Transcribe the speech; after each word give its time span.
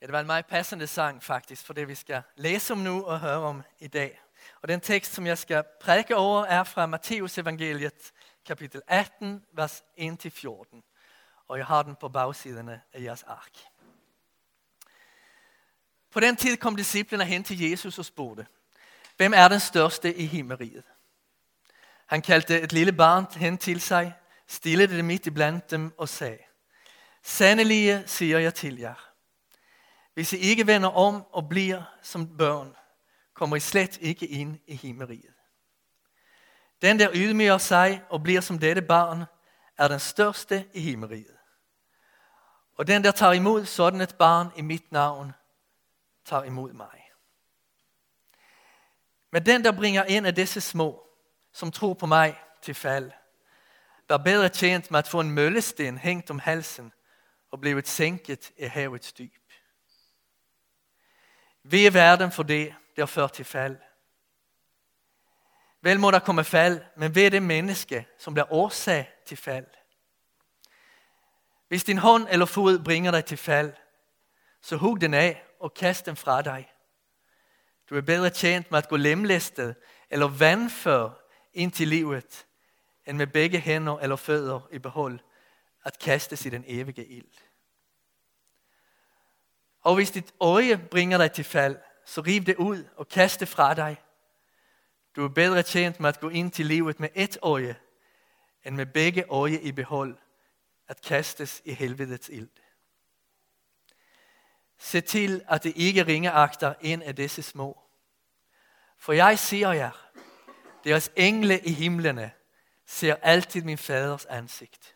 Ja, 0.00 0.06
det 0.06 0.12
var 0.12 0.20
en 0.20 0.26
meget 0.26 0.46
passende 0.46 0.86
sang 0.86 1.22
faktisk 1.22 1.64
for 1.66 1.72
det, 1.72 1.88
vi 1.88 1.94
skal 1.94 2.22
læse 2.36 2.72
om 2.72 2.78
nu 2.78 3.04
og 3.04 3.20
høre 3.20 3.36
om 3.36 3.62
i 3.78 3.86
dag. 3.86 4.20
Og 4.62 4.68
den 4.68 4.80
tekst, 4.80 5.12
som 5.12 5.26
jeg 5.26 5.38
skal 5.38 5.64
prædike 5.80 6.16
over, 6.16 6.44
er 6.44 6.64
fra 6.64 6.86
Matteus 6.86 7.38
evangeliet, 7.38 8.12
kapitel 8.46 8.82
18, 8.86 9.44
vers 9.52 9.82
1-14. 9.98 11.44
Og 11.48 11.58
jeg 11.58 11.66
har 11.66 11.82
den 11.82 11.96
på 11.96 12.08
bagsiderne 12.08 12.80
af 12.92 13.02
jeres 13.02 13.22
ark. 13.22 13.52
På 16.10 16.20
den 16.20 16.36
tid 16.36 16.56
kom 16.56 16.76
disciplene 16.76 17.24
hen 17.24 17.44
til 17.44 17.70
Jesus 17.70 17.98
og 17.98 18.04
spurgte, 18.04 18.46
hvem 19.16 19.32
er 19.36 19.48
den 19.48 19.60
største 19.60 20.14
i 20.14 20.26
himmeriget? 20.26 20.84
Han 22.06 22.22
kaldte 22.22 22.60
et 22.60 22.72
lille 22.72 22.92
barn 22.92 23.26
hen 23.36 23.58
til 23.58 23.80
sig, 23.80 24.14
stillede 24.46 24.96
det 24.96 25.04
midt 25.04 25.26
i 25.26 25.30
blandt 25.30 25.70
dem 25.70 25.92
og 25.98 26.08
sagde, 26.08 26.38
Sandelig 27.22 28.02
siger 28.06 28.38
jeg 28.38 28.54
til 28.54 28.78
jer, 28.78 29.09
hvis 30.14 30.32
I 30.32 30.36
ikke 30.36 30.66
vender 30.66 30.88
om 30.88 31.24
og 31.32 31.48
bliver 31.48 31.82
som 32.02 32.36
børn, 32.36 32.76
kommer 33.34 33.56
I 33.56 33.60
slet 33.60 33.98
ikke 34.00 34.26
ind 34.26 34.58
i 34.66 34.76
himmeriget. 34.76 35.34
Den, 36.82 36.98
der 36.98 37.10
ydmyger 37.14 37.58
sig 37.58 38.02
og 38.08 38.22
bliver 38.22 38.40
som 38.40 38.58
dette 38.58 38.82
barn, 38.82 39.24
er 39.78 39.88
den 39.88 40.00
største 40.00 40.68
i 40.74 40.80
himmeriget. 40.80 41.36
Og 42.76 42.86
den, 42.86 43.04
der 43.04 43.10
tager 43.10 43.32
imod 43.32 43.64
sådan 43.64 44.00
et 44.00 44.16
barn 44.18 44.48
i 44.56 44.62
mit 44.62 44.92
navn, 44.92 45.32
tager 46.24 46.42
imod 46.42 46.72
mig. 46.72 47.10
Men 49.30 49.46
den, 49.46 49.64
der 49.64 49.72
bringer 49.72 50.04
en 50.04 50.26
af 50.26 50.34
disse 50.34 50.60
små, 50.60 51.06
som 51.52 51.70
tror 51.70 51.94
på 51.94 52.06
mig 52.06 52.40
til 52.62 52.74
fald, 52.74 53.10
var 54.08 54.16
bedre 54.16 54.48
tjent 54.48 54.90
med 54.90 54.98
at 54.98 55.08
få 55.08 55.20
en 55.20 55.30
møllesten 55.30 55.98
hængt 55.98 56.30
om 56.30 56.38
halsen 56.38 56.92
og 57.50 57.60
blevet 57.60 57.88
sænket 57.88 58.52
i 58.56 58.64
havets 58.64 59.12
dyb. 59.12 59.39
Vi 61.62 61.86
er 61.86 61.90
verden 61.90 62.32
for 62.32 62.42
det, 62.42 62.74
der 62.96 63.06
fører 63.06 63.28
til 63.28 63.44
fald. 63.44 63.76
Vel 65.82 66.00
må 66.00 66.10
der 66.10 66.18
komme 66.18 66.44
fald, 66.44 66.80
men 66.96 67.14
ved 67.14 67.30
det 67.30 67.42
menneske, 67.42 68.06
som 68.18 68.34
bliver 68.34 68.52
årsag 68.52 69.12
til 69.26 69.36
fald. 69.36 69.66
Hvis 71.68 71.84
din 71.84 71.98
hånd 71.98 72.26
eller 72.30 72.46
fod 72.46 72.78
bringer 72.78 73.10
dig 73.10 73.24
til 73.24 73.38
fald, 73.38 73.72
så 74.62 74.76
hug 74.76 75.00
den 75.00 75.14
af 75.14 75.44
og 75.60 75.74
kast 75.74 76.06
den 76.06 76.16
fra 76.16 76.42
dig. 76.42 76.72
Du 77.90 77.96
er 77.96 78.00
bedre 78.00 78.30
tjent 78.30 78.70
med 78.70 78.78
at 78.78 78.88
gå 78.88 78.96
lemlæstet 78.96 79.76
eller 80.10 80.28
vandfør 80.28 81.10
ind 81.52 81.72
til 81.72 81.88
livet, 81.88 82.46
end 83.06 83.16
med 83.16 83.26
begge 83.26 83.60
hænder 83.60 83.98
eller 83.98 84.16
fødder 84.16 84.68
i 84.72 84.78
behold 84.78 85.20
at 85.84 85.98
kastes 85.98 86.46
i 86.46 86.48
den 86.48 86.64
evige 86.66 87.06
ild. 87.06 87.49
Og 89.82 89.94
hvis 89.94 90.10
dit 90.10 90.34
øje 90.40 90.78
bringer 90.90 91.18
dig 91.18 91.32
til 91.32 91.44
fald, 91.44 91.76
så 92.04 92.20
riv 92.20 92.40
det 92.40 92.56
ud 92.56 92.84
og 92.96 93.08
kast 93.08 93.40
det 93.40 93.48
fra 93.48 93.74
dig. 93.74 94.02
Du 95.16 95.24
er 95.24 95.28
bedre 95.28 95.62
tjent 95.62 96.00
med 96.00 96.08
at 96.08 96.20
gå 96.20 96.28
ind 96.28 96.50
til 96.50 96.66
livet 96.66 97.00
med 97.00 97.08
et 97.14 97.38
øje, 97.42 97.76
end 98.64 98.76
med 98.76 98.86
begge 98.86 99.24
øje 99.28 99.58
i 99.58 99.72
behold, 99.72 100.16
at 100.88 101.02
kastes 101.02 101.62
i 101.64 101.72
helvedets 101.72 102.28
ild. 102.28 102.48
Se 104.78 105.00
til, 105.00 105.44
at 105.48 105.62
det 105.64 105.72
ikke 105.76 106.06
ringeagter 106.06 106.74
en 106.80 107.02
af 107.02 107.16
disse 107.16 107.42
små. 107.42 107.82
For 108.98 109.12
jeg 109.12 109.38
siger 109.38 109.72
jer, 109.72 110.10
deres 110.84 111.10
engle 111.16 111.60
i 111.60 111.72
himlene 111.72 112.30
ser 112.86 113.16
altid 113.22 113.62
min 113.62 113.78
faders 113.78 114.24
ansigt. 114.24 114.94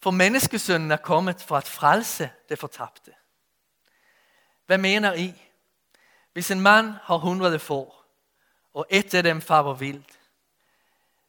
For 0.00 0.10
menneskesønnen 0.10 0.90
er 0.90 0.96
kommet 0.96 1.42
for 1.42 1.56
at 1.56 1.68
frelse 1.68 2.30
det 2.48 2.58
fortabte. 2.58 3.14
Hvad 4.66 4.78
mener 4.78 5.14
I? 5.14 5.42
Hvis 6.32 6.50
en 6.50 6.60
mand 6.60 6.94
har 7.02 7.16
hundrede 7.16 7.58
får, 7.58 8.04
og 8.74 8.86
et 8.90 9.14
af 9.14 9.22
dem 9.22 9.40
farver 9.40 9.74
vildt, 9.74 10.18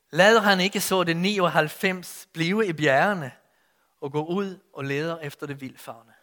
lader 0.10 0.42
han 0.42 0.60
ikke 0.60 0.82
så 0.82 1.04
det 1.04 1.18
99 1.18 2.28
blive 2.34 2.68
i 2.68 2.74
bjergene 2.74 3.32
og 4.02 4.12
gå 4.12 4.26
ud 4.26 4.60
og 4.74 4.84
leder 4.84 5.20
efter 5.20 5.48
det 5.48 5.62
vildfarne. 5.62 6.14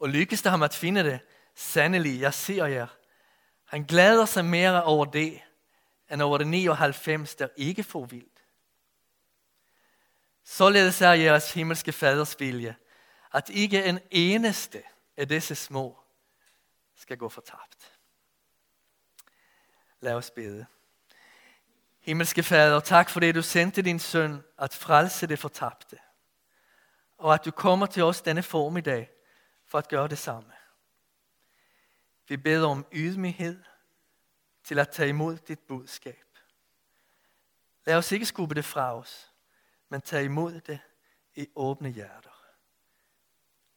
Og 0.00 0.08
lykkes 0.08 0.42
det 0.42 0.50
ham 0.50 0.62
at 0.62 0.74
finde 0.74 1.04
det, 1.04 1.20
sandelig, 1.54 2.20
jeg 2.20 2.34
siger 2.34 2.66
jer, 2.66 2.86
han 3.64 3.84
glæder 3.84 4.24
sig 4.24 4.44
mere 4.44 4.82
over 4.82 5.04
det, 5.04 5.40
end 6.10 6.22
over 6.22 6.38
det 6.38 6.46
99, 6.46 7.34
der 7.34 7.48
ikke 7.56 7.82
får 7.82 8.04
vildt. 8.04 8.33
Således 10.54 11.00
er 11.00 11.12
jeres 11.12 11.52
himmelske 11.52 11.92
faders 11.92 12.40
vilje, 12.40 12.76
at 13.32 13.48
ikke 13.48 13.84
en 13.84 14.00
eneste 14.10 14.82
af 15.16 15.28
disse 15.28 15.54
små 15.54 15.98
skal 16.96 17.16
gå 17.16 17.28
fortabt. 17.28 17.98
Lad 20.00 20.14
os 20.14 20.30
bede. 20.30 20.66
Himmelske 22.00 22.42
Fader, 22.42 22.80
tak 22.80 23.10
for 23.10 23.20
det, 23.20 23.34
du 23.34 23.42
sendte 23.42 23.82
din 23.82 23.98
søn 23.98 24.44
at 24.58 24.74
frelse 24.74 25.26
det 25.26 25.38
fortabte. 25.38 25.98
Og 27.18 27.34
at 27.34 27.44
du 27.44 27.50
kommer 27.50 27.86
til 27.86 28.02
os 28.02 28.22
denne 28.22 28.42
formiddag 28.42 29.10
for 29.66 29.78
at 29.78 29.88
gøre 29.88 30.08
det 30.08 30.18
samme. 30.18 30.52
Vi 32.28 32.36
beder 32.36 32.68
om 32.68 32.86
ydmyghed 32.92 33.62
til 34.64 34.78
at 34.78 34.88
tage 34.88 35.08
imod 35.08 35.36
dit 35.36 35.60
budskab. 35.60 36.38
Lad 37.86 37.96
os 37.96 38.12
ikke 38.12 38.26
skubbe 38.26 38.54
det 38.54 38.64
fra 38.64 38.94
os, 38.98 39.33
men 39.94 40.00
tag 40.00 40.24
imod 40.24 40.60
det 40.60 40.78
i 41.34 41.46
åbne 41.56 41.88
hjerter. 41.88 42.30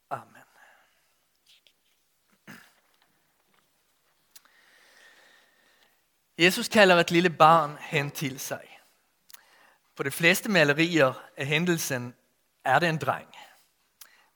Amen. 0.09 0.44
Jesus 6.38 6.67
kalder 6.67 6.95
et 6.95 7.11
lille 7.11 7.29
barn 7.29 7.77
hen 7.79 8.11
til 8.11 8.39
sig. 8.39 8.79
På 9.95 10.03
de 10.03 10.11
fleste 10.11 10.51
malerier 10.51 11.13
af 11.38 11.45
hændelsen 11.45 12.16
er 12.63 12.79
det 12.79 12.89
en 12.89 12.97
dreng. 12.97 13.35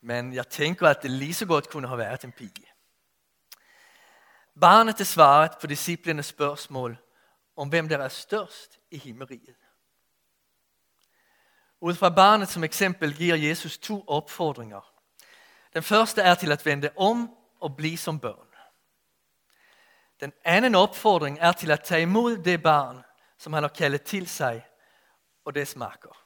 Men 0.02 0.34
jeg 0.34 0.48
tænker, 0.48 0.88
at 0.88 1.04
det 1.04 1.12
lige 1.12 1.34
så 1.34 1.46
godt 1.46 1.70
kunne 1.70 1.88
have 1.88 1.98
været 1.98 2.24
en 2.24 2.32
pige. 2.32 2.68
Barnet 4.60 5.00
er 5.00 5.04
svaret 5.04 5.52
på 5.62 5.68
disciplinens 5.68 6.26
spørgsmål 6.26 6.98
om 7.56 7.70
hvem 7.70 7.90
der 7.90 7.98
er 7.98 8.10
størst 8.10 8.80
i 8.92 8.98
himmeriget. 8.98 9.71
Ud 11.84 11.96
fra 11.96 12.10
barnet 12.10 12.50
som 12.50 12.64
eksempel 12.64 13.18
giver 13.18 13.36
Jesus 13.36 13.78
to 13.78 14.04
opfordringer. 14.08 14.94
Den 15.74 15.84
første 15.84 16.22
er 16.22 16.36
til 16.36 16.52
at 16.52 16.66
vende 16.66 16.90
om 16.98 17.36
og 17.60 17.76
blive 17.78 17.98
som 17.98 18.20
børn. 18.20 18.48
Den 20.20 20.34
anden 20.44 20.76
opfordring 20.76 21.38
er 21.42 21.52
til 21.52 21.72
at 21.72 21.84
tage 21.84 22.02
imod 22.02 22.38
det 22.38 22.64
barn, 22.64 23.04
som 23.38 23.54
han 23.54 23.64
har 23.64 23.68
kaldet 23.68 24.04
til 24.04 24.28
sig, 24.28 24.66
og 25.46 25.56
det 25.56 25.68
smaker. 25.68 26.18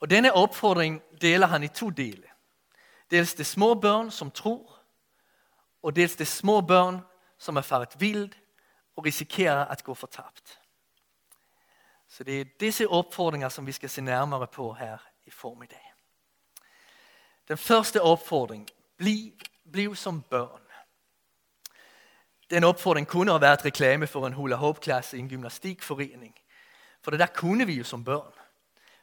Og 0.00 0.10
denne 0.10 0.32
opfordring 0.32 1.02
deler 1.20 1.46
han 1.46 1.62
i 1.62 1.68
to 1.68 1.90
dele. 1.90 2.26
Dels 3.10 3.34
de 3.34 3.44
små 3.44 3.74
børn, 3.74 4.10
som 4.10 4.30
tror, 4.30 4.78
og 5.82 5.96
dels 5.96 6.16
de 6.16 6.24
små 6.24 6.60
børn, 6.60 7.00
som 7.38 7.56
er 7.56 7.60
faret 7.60 8.00
vild 8.00 8.32
og 8.96 9.04
risikerer 9.04 9.64
at 9.64 9.84
gå 9.84 9.94
fortabt. 9.94 10.61
Så 12.12 12.24
det 12.24 12.40
er 12.40 12.44
disse 12.60 12.88
opfordringer, 12.88 13.48
som 13.48 13.66
vi 13.66 13.72
skal 13.72 13.90
se 13.90 14.02
nærmere 14.02 14.46
på 14.46 14.72
her 14.72 14.98
i 15.26 15.30
formiddag. 15.30 15.92
Den 17.48 17.58
første 17.58 18.02
opfordring, 18.02 18.68
bliv, 18.96 19.32
bliv 19.72 19.96
som 19.96 20.22
børn. 20.22 20.60
Den 22.50 22.64
opfordring 22.64 23.06
kunne 23.06 23.30
have 23.30 23.40
været 23.40 23.64
reklame 23.64 24.06
for 24.06 24.26
en 24.26 24.32
hula 24.32 24.56
hoop 24.56 24.80
klasse 24.80 25.16
i 25.16 25.20
en 25.20 25.28
gymnastikforening. 25.28 26.34
For 27.02 27.10
det 27.10 27.20
der 27.20 27.26
kunne 27.26 27.66
vi 27.66 27.72
jo 27.74 27.84
som 27.84 28.04
børn. 28.04 28.32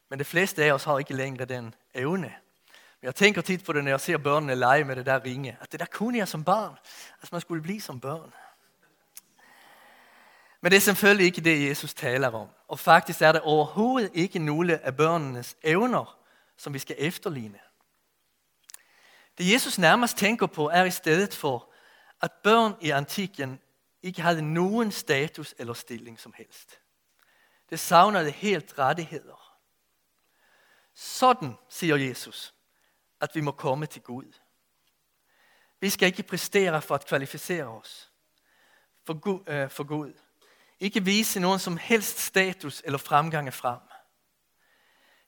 Men 0.09 0.19
de 0.19 0.25
fleste 0.25 0.63
af 0.63 0.71
os 0.71 0.83
har 0.83 0.99
ikke 0.99 1.13
længere 1.13 1.45
den 1.45 1.75
evne. 1.93 2.35
Men 3.01 3.05
jeg 3.05 3.15
tænker 3.15 3.41
tit 3.41 3.65
på 3.65 3.73
det, 3.73 3.83
når 3.83 3.91
jeg 3.91 4.01
ser 4.01 4.17
børnene 4.17 4.55
lege 4.55 4.83
med 4.83 4.95
det 4.95 5.05
der 5.05 5.25
ringe. 5.25 5.57
At 5.61 5.71
det 5.71 5.79
der 5.79 5.85
kunne 5.85 6.17
jeg 6.17 6.27
som 6.27 6.43
barn. 6.43 6.75
At 7.21 7.31
man 7.31 7.41
skulle 7.41 7.63
blive 7.63 7.81
som 7.81 7.99
børn. 7.99 8.33
Men 10.61 10.71
det 10.71 10.77
er 10.77 10.81
selvfølgelig 10.81 11.25
ikke 11.25 11.41
det, 11.41 11.69
Jesus 11.69 11.93
taler 11.93 12.31
om. 12.31 12.49
Og 12.69 12.79
faktisk 12.79 13.21
er 13.21 13.31
det 13.31 13.41
overhovedet 13.41 14.11
ikke 14.13 14.39
nogle 14.39 14.79
af 14.79 14.97
børnenes 14.97 15.57
evner, 15.63 16.19
som 16.57 16.73
vi 16.73 16.79
skal 16.79 16.95
efterligne. 16.99 17.59
Det 19.37 19.53
Jesus 19.53 19.77
nærmest 19.77 20.17
tænker 20.17 20.47
på, 20.47 20.69
er 20.69 20.83
i 20.83 20.91
stedet 20.91 21.35
for, 21.35 21.71
at 22.21 22.31
børn 22.31 22.75
i 22.81 22.89
antikken 22.89 23.59
ikke 24.03 24.21
havde 24.21 24.41
nogen 24.53 24.91
status 24.91 25.55
eller 25.57 25.73
stilling 25.73 26.19
som 26.19 26.33
helst. 26.37 26.79
Det 27.69 27.79
savnede 27.79 28.31
helt 28.31 28.79
rettigheder. 28.79 29.57
Sådan, 30.93 31.53
siger 31.69 31.95
Jesus, 31.95 32.53
at 33.21 33.35
vi 33.35 33.41
må 33.41 33.51
komme 33.51 33.85
til 33.85 34.01
Gud. 34.01 34.33
Vi 35.79 35.89
skal 35.89 36.07
ikke 36.07 36.23
præstere 36.23 36.81
for 36.81 36.95
at 36.95 37.05
kvalificere 37.05 37.65
os 37.65 38.11
for 39.03 39.19
Gud. 39.19 39.39
Øh, 39.47 39.69
for 39.69 39.83
Gud 39.83 40.13
ikke 40.79 41.03
vise 41.03 41.39
nogen 41.39 41.59
som 41.59 41.77
helst 41.77 42.19
status 42.19 42.81
eller 42.85 42.97
fremgang 42.97 43.53
frem. 43.53 43.79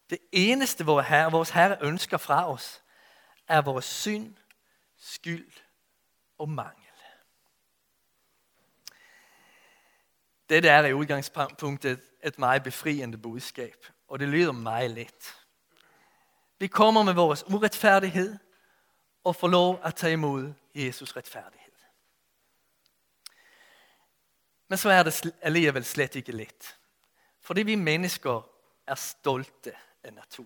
Det 0.10 0.18
eneste, 0.32 0.86
vores 0.86 1.08
Herre, 1.08 1.32
vores 1.32 1.50
Herre 1.50 1.78
ønsker 1.82 2.18
fra 2.18 2.52
os, 2.52 2.82
er 3.48 3.62
vores 3.62 3.86
synd, 3.86 4.36
skyld 4.98 5.52
og 6.38 6.50
mangel. 6.50 6.86
Dette 10.50 10.70
er 10.70 10.86
i 10.86 10.94
udgangspunktet 10.94 12.02
et 12.24 12.40
meget 12.40 12.64
befriende 12.64 13.18
budskab, 13.18 13.86
og 14.08 14.20
det 14.20 14.28
lyder 14.28 14.52
meget 14.52 14.92
let. 14.92 15.36
Vi 16.60 16.68
kommer 16.68 17.04
med 17.04 17.14
vores 17.14 17.44
uretfærdighed 17.48 18.38
og 19.24 19.36
får 19.36 19.48
lov 19.48 19.80
at 19.84 19.96
tage 19.96 20.14
imod 20.14 20.54
Jesus 20.76 21.16
retfærdighed. 21.16 21.61
Men 24.72 24.78
så 24.78 24.90
er 24.90 25.04
det 25.04 25.34
alligevel 25.42 25.86
slet 25.86 26.16
ikke 26.16 26.32
let. 26.32 26.78
Fordi 27.42 27.64
vi 27.64 27.76
mennesker 27.76 28.50
er 28.88 28.96
stolte 28.96 29.74
af 30.04 30.14
natur. 30.14 30.46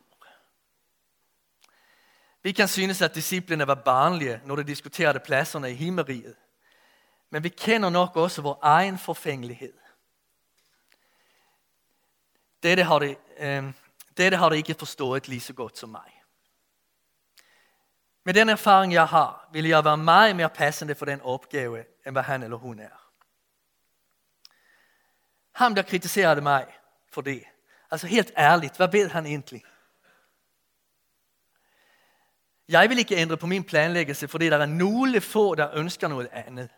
Vi 2.43 2.51
kan 2.51 2.67
synes, 2.67 3.01
at 3.01 3.15
disciplene 3.15 3.67
var 3.67 3.75
barnlige, 3.75 4.41
når 4.45 4.55
de 4.55 4.63
diskuterede 4.63 5.19
pladserne 5.19 5.71
i 5.71 5.73
himmeriget. 5.73 6.35
Men 7.29 7.43
vi 7.43 7.49
kender 7.49 7.89
nok 7.89 8.15
også 8.15 8.41
vores 8.41 8.59
egen 8.61 8.97
forfængelighed. 8.97 9.73
Dette 12.63 12.83
har, 12.83 12.99
de, 12.99 13.15
øh, 13.37 13.73
dette 14.17 14.37
har 14.37 14.49
de 14.49 14.57
ikke 14.57 14.75
forstået 14.79 15.27
lige 15.27 15.41
så 15.41 15.53
godt 15.53 15.77
som 15.77 15.89
mig. 15.89 16.23
Med 18.23 18.33
den 18.33 18.49
erfaring 18.49 18.93
jeg 18.93 19.07
har, 19.07 19.49
vil 19.51 19.65
jeg 19.65 19.85
være 19.85 19.97
meget 19.97 20.35
mere 20.35 20.49
passende 20.49 20.95
for 20.95 21.05
den 21.05 21.21
opgave, 21.21 21.85
end 22.05 22.15
hvad 22.15 22.23
han 22.23 22.43
eller 22.43 22.57
hun 22.57 22.79
er. 22.79 23.04
Ham, 25.55 25.75
der 25.75 25.81
kritiserede 25.81 26.41
mig 26.41 26.65
for 27.11 27.21
det. 27.21 27.43
Altså 27.91 28.07
helt 28.07 28.31
ærligt, 28.37 28.77
hvad 28.77 28.87
ved 28.91 29.09
han 29.09 29.25
egentlig? 29.25 29.63
Jeg 32.69 32.89
vil 32.89 32.99
ikke 32.99 33.15
ændre 33.15 33.37
på 33.37 33.47
min 33.47 33.63
planlæggelse, 33.63 34.27
fordi 34.27 34.49
der 34.49 34.57
er 34.57 34.65
nogle 34.65 35.21
få, 35.21 35.55
der 35.55 35.69
ønsker 35.73 36.07
noget 36.07 36.27
andet. 36.31 36.69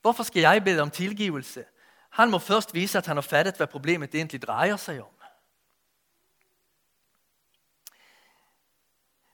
Hvorfor 0.00 0.22
skal 0.22 0.40
jeg 0.40 0.64
bede 0.64 0.82
om 0.82 0.90
tilgivelse? 0.90 1.64
Han 2.10 2.30
må 2.30 2.38
først 2.38 2.74
vise, 2.74 2.98
at 2.98 3.06
han 3.06 3.16
har 3.16 3.22
fattet, 3.22 3.56
hvad 3.56 3.66
problemet 3.66 4.14
egentlig 4.14 4.42
drejer 4.42 4.76
sig 4.76 5.02
om. 5.02 5.14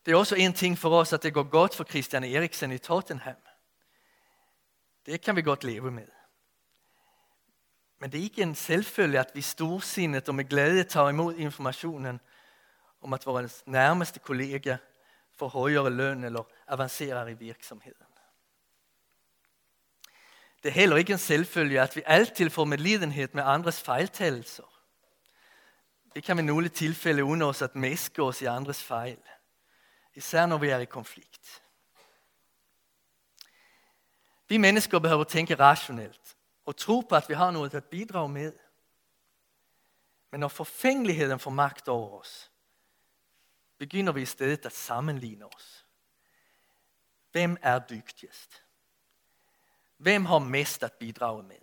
Det 0.06 0.12
er 0.12 0.16
også 0.16 0.34
en 0.34 0.52
ting 0.52 0.78
for 0.78 1.00
os, 1.00 1.12
at 1.12 1.22
det 1.22 1.34
går 1.34 1.42
godt 1.42 1.74
for 1.74 1.84
Christian 1.84 2.24
Eriksen 2.24 2.72
i 2.72 2.78
Tottenham. 2.78 3.36
Det 5.06 5.20
kan 5.20 5.36
vi 5.36 5.42
godt 5.42 5.64
leve 5.64 5.90
med. 5.90 6.15
Men 7.98 8.12
det 8.12 8.18
er 8.18 8.22
ikke 8.22 8.42
en 8.42 8.54
selvfølge, 8.54 9.20
at 9.20 9.30
vi 9.34 9.40
storsinnet 9.40 10.28
og 10.28 10.34
med 10.34 10.44
glæde 10.44 10.84
tager 10.84 11.08
imod 11.08 11.34
informationen 11.34 12.20
om 13.00 13.12
at 13.12 13.26
vores 13.26 13.62
nærmeste 13.66 14.18
kollega 14.18 14.76
får 15.36 15.48
højere 15.48 15.90
løn 15.90 16.24
eller 16.24 16.42
avancerer 16.68 17.26
i 17.26 17.34
virksomheden. 17.34 18.06
Det 20.62 20.68
er 20.68 20.74
heller 20.74 20.96
ikke 20.96 21.12
en 21.12 21.18
selvfølge, 21.18 21.80
at 21.80 21.96
vi 21.96 22.02
altid 22.06 22.50
får 22.50 22.64
medlidenhed 22.64 23.28
med 23.32 23.42
andres 23.46 23.82
fejltagelser. 23.82 24.80
Vi 26.14 26.20
kan 26.20 26.36
ved 26.36 26.44
nogle 26.44 26.68
tilfælde 26.68 27.24
unde 27.24 27.46
os 27.46 27.62
at 27.62 27.76
mæske 27.76 28.22
os 28.22 28.42
i 28.42 28.44
andres 28.44 28.82
fejl. 28.82 29.18
Især 30.14 30.46
når 30.46 30.58
vi 30.58 30.68
er 30.68 30.78
i 30.78 30.84
konflikt. 30.84 31.62
Vi 34.48 34.56
mennesker 34.56 34.98
behøver 34.98 35.24
tænke 35.24 35.54
rationelt 35.54 36.35
og 36.66 36.76
tro 36.76 37.00
på, 37.00 37.14
at 37.14 37.28
vi 37.28 37.34
har 37.34 37.50
noget 37.50 37.74
at 37.74 37.84
bidrage 37.84 38.28
med. 38.28 38.52
Men 40.30 40.40
når 40.40 40.48
forfængeligheden 40.48 41.38
får 41.38 41.50
magt 41.50 41.88
over 41.88 42.20
os, 42.20 42.50
begynder 43.78 44.12
vi 44.12 44.22
i 44.22 44.26
stedet 44.26 44.66
at 44.66 44.72
sammenligne 44.72 45.46
os. 45.46 45.86
Hvem 47.32 47.56
er 47.62 47.78
dygtigst? 47.78 48.62
Hvem 49.96 50.24
har 50.24 50.38
mest 50.38 50.82
at 50.82 50.92
bidrage 50.92 51.42
med? 51.42 51.56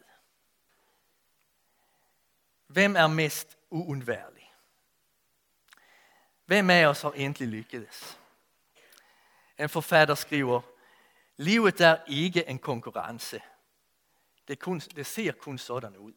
Hvem 2.67 2.95
er 2.95 3.07
mest 3.07 3.57
uundværlig? 3.69 4.53
Hvem 6.45 6.69
af 6.69 6.85
os 6.85 7.01
har 7.01 7.11
egentlig 7.11 7.47
lykkedes? 7.47 8.19
En 9.59 9.69
forfatter 9.69 10.15
skriver, 10.15 10.61
livet 11.37 11.81
er 11.81 11.97
ikke 12.07 12.47
en 12.47 12.59
konkurrence. 12.59 13.41
Det, 14.47 14.59
kun, 14.59 14.79
det 14.79 15.05
ser 15.05 15.31
kun 15.31 15.57
sådan 15.57 15.97
ud. 15.97 16.13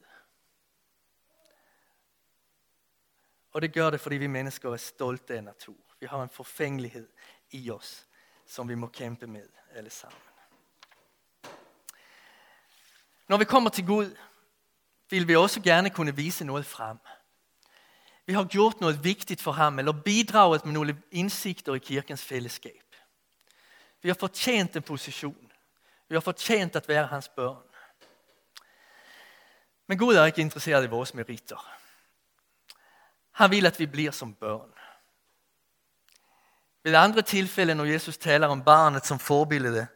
Og 3.50 3.62
det 3.62 3.72
gør 3.72 3.90
det, 3.90 4.00
fordi 4.00 4.16
vi 4.16 4.26
mennesker 4.26 4.72
er 4.72 4.76
stolte 4.76 5.34
af 5.34 5.44
natur. 5.44 5.76
Vi 6.00 6.06
har 6.06 6.22
en 6.22 6.28
forfængelighed 6.28 7.08
i 7.50 7.70
os, 7.70 8.06
som 8.46 8.68
vi 8.68 8.74
må 8.74 8.86
kæmpe 8.86 9.26
med 9.26 9.48
alle 9.70 9.90
sammen. 9.90 10.20
Når 13.28 13.36
vi 13.36 13.44
kommer 13.44 13.70
til 13.70 13.86
Gud, 13.86 14.16
vil 15.10 15.28
vi 15.28 15.36
også 15.36 15.60
gerne 15.60 15.90
kunne 15.90 16.16
vise 16.16 16.44
noget 16.44 16.66
frem. 16.66 16.98
Vi 18.26 18.32
har 18.32 18.44
gjort 18.44 18.80
noget 18.80 19.04
vigtigt 19.04 19.42
for 19.42 19.52
ham, 19.52 19.78
eller 19.78 20.02
bidraget 20.02 20.64
med 20.64 20.72
nogle 20.72 21.02
indsigter 21.10 21.74
i 21.74 21.78
kirkens 21.78 22.24
fællesskab. 22.24 22.96
Vi 24.02 24.08
har 24.08 24.16
fortjent 24.20 24.76
en 24.76 24.82
position. 24.82 25.52
Vi 26.08 26.14
har 26.14 26.20
fortjent 26.20 26.76
at 26.76 26.88
være 26.88 27.06
hans 27.06 27.28
børn. 27.28 27.65
Men 29.86 29.98
Gud 29.98 30.14
er 30.14 30.24
ikke 30.24 30.40
interesseret 30.40 30.84
i 30.84 30.88
vores 30.88 31.14
meriter. 31.14 31.76
Han 33.30 33.50
vil, 33.50 33.66
at 33.66 33.78
vi 33.78 33.86
bliver 33.86 34.10
som 34.10 34.34
børn. 34.34 34.72
Ved 36.82 36.94
andre 36.94 37.22
tilfælde, 37.22 37.74
når 37.74 37.84
Jesus 37.84 38.18
taler 38.18 38.46
om 38.46 38.64
barnet 38.64 39.06
som 39.06 39.18
forbillede, 39.18 39.86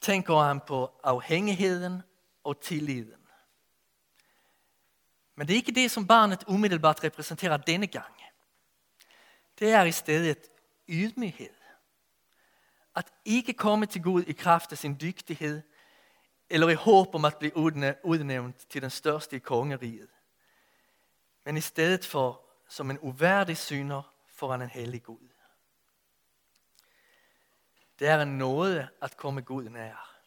tænker 0.00 0.38
han 0.38 0.60
på 0.60 1.00
afhængigheden 1.04 2.02
og 2.44 2.60
tilliden. 2.60 3.22
Men 5.34 5.46
det 5.46 5.54
er 5.54 5.56
ikke 5.56 5.72
det, 5.72 5.90
som 5.90 6.06
barnet 6.06 6.44
umiddelbart 6.46 7.04
repræsenterer 7.04 7.56
denne 7.56 7.86
gang. 7.86 8.14
Det 9.58 9.72
er 9.72 9.82
i 9.82 9.92
stedet 9.92 10.38
ydmyghed. 10.88 11.54
At 12.96 13.12
ikke 13.24 13.52
komme 13.52 13.86
til 13.86 14.02
Gud 14.02 14.22
i 14.22 14.32
kraft 14.32 14.72
af 14.72 14.78
sin 14.78 14.98
dygtighed, 15.00 15.62
eller 16.52 16.68
i 16.68 16.74
håb 16.74 17.14
om 17.14 17.24
at 17.24 17.36
blive 17.38 17.56
udnævnt 18.04 18.70
til 18.70 18.82
den 18.82 18.90
største 18.90 19.36
i 19.36 19.38
kongeriget. 19.38 20.10
Men 21.44 21.56
i 21.56 21.60
stedet 21.60 22.06
for 22.06 22.40
som 22.68 22.90
en 22.90 22.98
uværdig 22.98 23.56
synder 23.56 24.14
foran 24.26 24.62
en 24.62 24.70
hellig 24.70 25.02
Gud. 25.02 25.28
Det 27.98 28.08
er 28.08 28.22
en 28.22 28.38
nåde 28.38 28.88
at 29.00 29.16
komme 29.16 29.40
Gud 29.40 29.68
nær. 29.68 30.18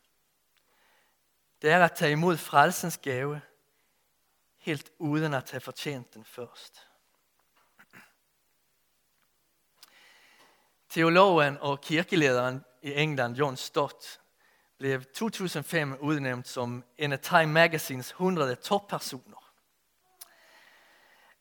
Det 1.62 1.72
er 1.72 1.86
at 1.86 1.96
tage 1.96 2.12
imod 2.12 2.38
frelsens 2.38 2.98
gave, 2.98 3.42
helt 4.58 4.92
uden 4.98 5.34
at 5.34 5.52
have 5.52 5.62
fortjent 5.62 6.14
den 6.14 6.26
først. 6.26 6.88
Teologen 10.90 11.58
og 11.58 11.82
kirkelederen 11.82 12.66
i 12.82 12.94
England, 12.94 13.36
John 13.36 13.58
Stott, 13.58 14.22
blev 14.78 15.04
2005 15.04 15.98
udnævnt 16.00 16.48
som 16.48 16.84
en 16.98 17.12
af 17.14 17.20
Time 17.20 17.48
Magazines 17.48 18.10
100 18.10 18.56
toppersoner. 18.56 19.52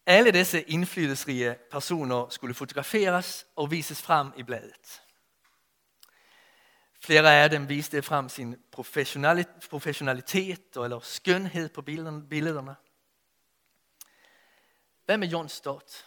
Alle 0.06 0.30
disse 0.30 0.62
indflydelsesrige 0.62 1.56
personer 1.70 2.28
skulle 2.28 2.54
fotograferes 2.54 3.46
og 3.56 3.70
vises 3.70 4.02
frem 4.02 4.32
i 4.36 4.42
bladet. 4.42 5.02
Flere 7.00 7.42
af 7.42 7.50
dem 7.50 7.68
viste 7.68 8.02
frem 8.02 8.28
sin 8.28 8.62
professionalitet 9.70 10.76
eller 10.76 11.00
skønhed 11.00 11.68
på 11.68 11.82
billederne. 11.82 12.76
Hvad 15.04 15.18
med 15.18 15.28
John 15.28 15.48
Stott? 15.48 16.06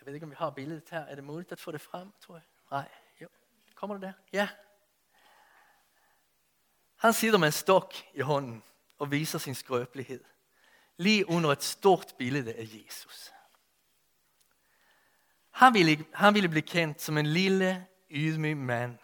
Jeg 0.00 0.06
ved 0.06 0.14
ikke, 0.14 0.24
om 0.24 0.30
vi 0.30 0.36
har 0.38 0.50
billedet 0.50 0.88
her. 0.90 1.00
Er 1.00 1.14
det 1.14 1.24
muligt 1.24 1.52
at 1.52 1.60
få 1.60 1.72
det 1.72 1.80
frem, 1.80 2.12
tror 2.20 2.34
jeg? 2.34 2.42
Nej. 2.70 2.88
Jo. 3.20 3.28
Kommer 3.74 3.96
det 3.96 4.02
der? 4.02 4.12
Ja. 4.32 4.48
Han 7.02 7.12
sidder 7.12 7.38
med 7.38 7.48
en 7.48 7.52
stok 7.52 7.94
i 8.14 8.20
hånden 8.20 8.62
og 8.98 9.10
viser 9.10 9.38
sin 9.38 9.54
skrøbelighed. 9.54 10.24
Lige 10.96 11.28
under 11.28 11.50
et 11.50 11.62
stort 11.62 12.14
billede 12.18 12.54
af 12.54 12.68
Jesus. 12.72 13.32
Han 15.50 15.74
ville, 15.74 16.04
han 16.14 16.34
ville 16.34 16.48
blive 16.48 16.62
kendt 16.62 17.02
som 17.02 17.18
en 17.18 17.26
lille, 17.26 17.86
ydmyg 18.10 18.56
mand, 18.56 18.98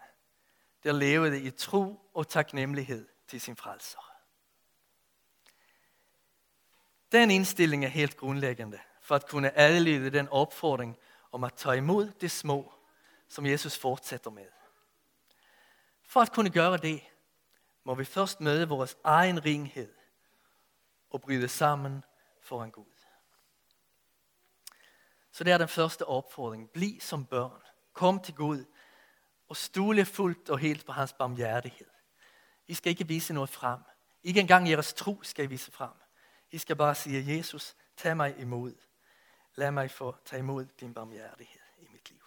der 0.83 0.91
levede 0.91 1.41
i 1.41 1.51
tro 1.51 2.09
og 2.13 2.27
taknemmelighed 2.27 3.07
til 3.27 3.41
sin 3.41 3.55
frelser. 3.55 4.13
Den 7.11 7.31
indstilling 7.31 7.85
er 7.85 7.89
helt 7.89 8.17
grundlæggende 8.17 8.79
for 9.01 9.15
at 9.15 9.27
kunne 9.27 9.57
adlyde 9.57 10.09
den 10.09 10.29
opfordring 10.29 10.97
om 11.31 11.43
at 11.43 11.53
tage 11.53 11.77
imod 11.77 12.11
det 12.21 12.31
små, 12.31 12.73
som 13.27 13.45
Jesus 13.45 13.77
fortsætter 13.77 14.31
med. 14.31 14.47
For 16.03 16.21
at 16.21 16.31
kunne 16.31 16.49
gøre 16.49 16.77
det, 16.77 17.01
må 17.89 17.95
vi 17.95 18.05
først 18.05 18.41
møde 18.41 18.67
vores 18.67 18.97
egen 19.03 19.45
ringhed 19.45 19.93
og 21.09 21.21
bryde 21.21 21.47
sammen 21.47 22.03
foran 22.41 22.71
Gud. 22.71 22.93
Så 25.31 25.43
det 25.43 25.53
er 25.53 25.57
den 25.57 25.67
første 25.67 26.05
opfordring. 26.05 26.69
Bliv 26.69 27.01
som 27.01 27.25
børn. 27.25 27.61
Kom 27.93 28.19
til 28.19 28.35
Gud 28.35 28.65
og 29.47 29.57
stole 29.57 30.05
fuldt 30.05 30.49
og 30.49 30.59
helt 30.59 30.85
på 30.85 30.91
hans 30.91 31.13
barmhjertighed. 31.13 31.87
I 32.67 32.73
skal 32.73 32.89
ikke 32.89 33.07
vise 33.07 33.33
noget 33.33 33.49
frem. 33.49 33.79
Ikke 34.23 34.39
engang 34.39 34.69
jeres 34.69 34.93
tro 34.93 35.19
skal 35.23 35.45
I 35.45 35.47
vise 35.47 35.71
frem. 35.71 35.93
I 36.51 36.57
skal 36.57 36.75
bare 36.75 36.95
sige, 36.95 37.37
Jesus, 37.37 37.75
tag 37.97 38.17
mig 38.17 38.39
imod. 38.39 38.75
Lad 39.55 39.71
mig 39.71 39.91
få 39.91 40.15
tage 40.25 40.39
imod 40.39 40.65
din 40.79 40.93
barmhjertighed 40.93 41.61
i 41.77 41.87
mit 41.91 42.09
liv. 42.09 42.19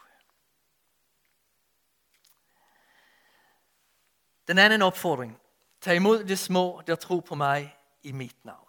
Den 4.48 4.58
anden 4.58 4.82
opfordring. 4.82 5.41
Tag 5.82 5.96
imod 5.96 6.24
de 6.24 6.36
små, 6.36 6.82
der 6.86 6.94
tror 6.94 7.20
på 7.20 7.34
mig 7.34 7.78
i 8.02 8.12
mit 8.12 8.44
navn. 8.44 8.68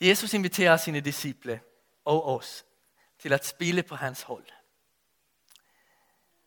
Jesus 0.00 0.34
inviterer 0.34 0.76
sine 0.76 1.00
disciple 1.00 1.60
og 2.04 2.34
os 2.34 2.64
til 3.18 3.32
at 3.32 3.46
spille 3.46 3.82
på 3.82 3.94
hans 3.94 4.22
hold. 4.22 4.46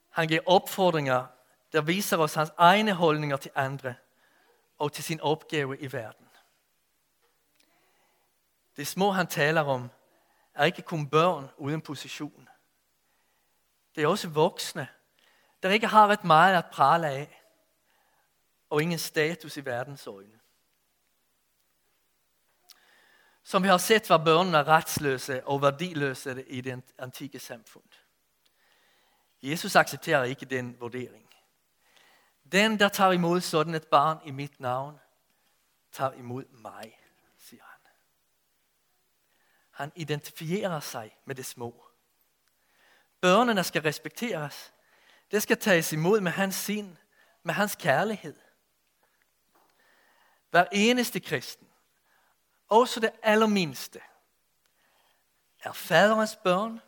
Han 0.10 0.28
giver 0.28 0.42
opfordringer, 0.46 1.26
der 1.72 1.82
viser 1.82 2.18
os 2.18 2.34
hans 2.34 2.52
egne 2.58 2.94
holdninger 2.94 3.38
til 3.38 3.52
andre 3.56 3.96
og 4.78 4.92
til 4.92 5.04
sin 5.04 5.22
opgave 5.22 5.80
i 5.80 5.92
verden. 5.92 6.28
Det 8.76 8.88
små 8.88 9.12
han 9.12 9.28
taler 9.28 9.62
om 9.62 9.90
er 10.54 10.66
ikke 10.66 10.82
kun 10.82 11.10
børn 11.10 11.50
uden 11.58 11.82
position. 11.82 12.50
Det 13.96 14.04
er 14.04 14.08
også 14.08 14.30
voksne, 14.30 14.88
der 15.64 15.70
ikke 15.70 15.88
har 15.88 16.08
ret 16.08 16.24
meget 16.24 16.58
at 16.58 16.66
prale 16.72 17.08
af 17.08 17.37
og 18.70 18.82
ingen 18.82 19.00
status 19.00 19.58
i 19.58 19.66
verdens 19.66 20.08
øjne. 20.08 20.40
Som 23.44 23.64
vi 23.64 23.68
har 23.68 23.78
sett 23.78 24.10
var 24.10 24.18
børnene 24.18 24.64
retsløse 24.64 25.48
og 25.48 25.62
værdiløse 25.62 26.46
i 26.48 26.62
det 26.62 26.84
antikke 26.98 27.40
samfund. 27.40 27.90
Jesus 29.42 29.76
accepterer 29.76 30.24
ikke 30.24 30.46
den 30.46 30.80
vurdering. 30.80 31.30
Den, 32.52 32.80
der 32.80 32.90
tager 32.90 33.12
imod 33.12 33.42
sådan 33.42 33.76
et 33.76 33.88
barn 33.88 34.20
i 34.26 34.32
mit 34.32 34.60
navn, 34.60 35.00
tager 35.92 36.12
imod 36.12 36.46
mig, 36.46 37.00
siger 37.38 37.64
han. 37.64 37.80
Han 39.72 39.92
identifierer 39.96 40.80
sig 40.80 41.18
med 41.26 41.36
det 41.36 41.46
små. 41.46 41.86
Børnene 43.22 43.64
skal 43.64 43.82
respekteres. 43.82 44.74
Det 45.32 45.44
skal 45.44 45.58
tages 45.58 45.94
imod 45.94 46.22
med 46.22 46.32
hans 46.32 46.56
sind, 46.56 46.98
med 47.44 47.54
hans 47.54 47.76
kærlighed. 47.76 48.36
Hver 50.50 50.66
eneste 50.72 51.20
kristen, 51.20 51.68
også 52.70 53.00
det 53.00 53.12
allermindste, 53.24 54.02
er 55.64 55.72
faderens 55.72 56.36
børn, 56.36 56.82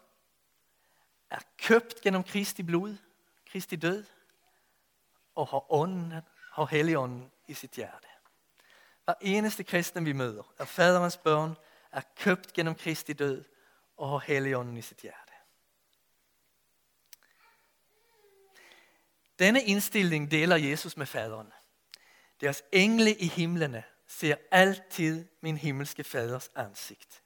er 1.30 1.40
købt 1.58 2.02
gennem 2.02 2.24
Kristi 2.24 2.64
blod, 2.64 2.98
Kristi 3.52 3.76
død, 3.76 4.06
og 5.36 5.48
har 5.48 5.72
ånden, 5.74 6.14
har 6.52 6.66
helligånden 6.66 7.32
i 7.48 7.54
sit 7.54 7.72
hjerte. 7.72 8.08
Hver 9.06 9.14
eneste 9.22 9.64
kristen 9.64 10.06
vi 10.06 10.14
møder 10.14 10.54
er 10.60 10.66
faderens 10.66 11.18
børn, 11.18 11.56
er 11.92 12.02
købt 12.16 12.54
gennem 12.54 12.76
Kristi 12.76 13.14
død 13.14 13.46
og 13.98 14.10
har 14.10 14.20
helligånden 14.20 14.78
i 14.78 14.82
sit 14.82 14.98
hjerte. 14.98 15.34
Denne 19.40 19.64
indstilling 19.64 20.32
deler 20.32 20.56
Jesus 20.56 20.98
med 20.98 21.06
faderen. 21.06 21.54
Deres 22.42 22.64
engle 22.72 23.16
i 23.16 23.28
himlene 23.28 23.84
ser 24.08 24.36
altid 24.52 25.26
min 25.42 25.58
himmelske 25.58 26.04
faders 26.04 26.52
ansigt, 26.56 27.24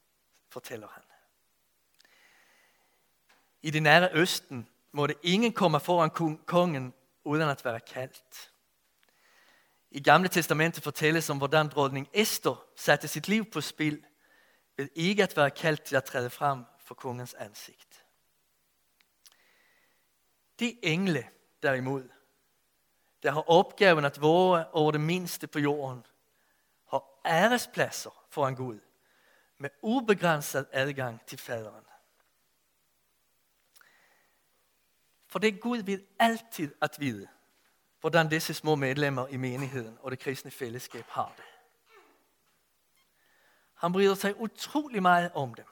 fortæller 0.49 0.87
han. 0.87 1.03
I 3.61 3.69
det 3.69 3.83
nære 3.83 4.09
østen 4.13 4.69
måtte 4.91 5.15
ingen 5.23 5.53
komme 5.53 5.79
foran 5.79 6.37
kongen 6.45 6.93
uden 7.23 7.49
at 7.49 7.65
være 7.65 7.79
kaldt. 7.79 8.51
I 9.91 10.03
Gamle 10.03 10.27
Testamentet 10.27 10.83
fortælles 10.83 11.29
om, 11.29 11.37
hvordan 11.37 11.67
dronning 11.67 12.09
Esther 12.13 12.65
satte 12.75 13.07
sit 13.07 13.27
liv 13.27 13.45
på 13.45 13.61
spil 13.61 14.05
ved 14.77 14.89
ikke 14.95 15.23
at 15.23 15.37
være 15.37 15.51
kaldt 15.51 15.83
til 15.83 15.95
at 15.95 16.03
træde 16.03 16.29
frem 16.29 16.63
for 16.79 16.95
kongens 16.95 17.33
ansigt. 17.33 18.05
De 20.59 20.85
engle, 20.85 21.29
derimod, 21.63 22.09
der 23.23 23.31
har 23.31 23.49
opgaven 23.49 24.05
at 24.05 24.21
våge 24.21 24.65
over 24.73 24.91
det 24.91 25.01
mindste 25.01 25.47
på 25.47 25.59
jorden, 25.59 26.05
har 26.89 27.03
ærespladser 27.25 28.25
foran 28.29 28.55
Gud 28.55 28.79
med 29.57 29.69
ubegrænset 29.81 30.65
adgang 30.71 31.25
til 31.25 31.37
faderen. 31.37 31.85
For 35.27 35.39
det 35.39 35.61
Gud 35.61 35.77
vil 35.77 36.05
altid 36.19 36.75
at 36.81 36.95
vide, 36.99 37.27
hvordan 38.01 38.29
disse 38.29 38.53
små 38.53 38.75
medlemmer 38.75 39.27
i 39.27 39.37
menigheden 39.37 39.97
og 40.01 40.11
det 40.11 40.19
kristne 40.19 40.51
fællesskab 40.51 41.05
har 41.07 41.33
det. 41.37 41.43
Han 43.73 43.93
bryder 43.93 44.15
sig 44.15 44.39
utrolig 44.41 45.01
meget 45.01 45.31
om 45.33 45.53
dem. 45.53 45.65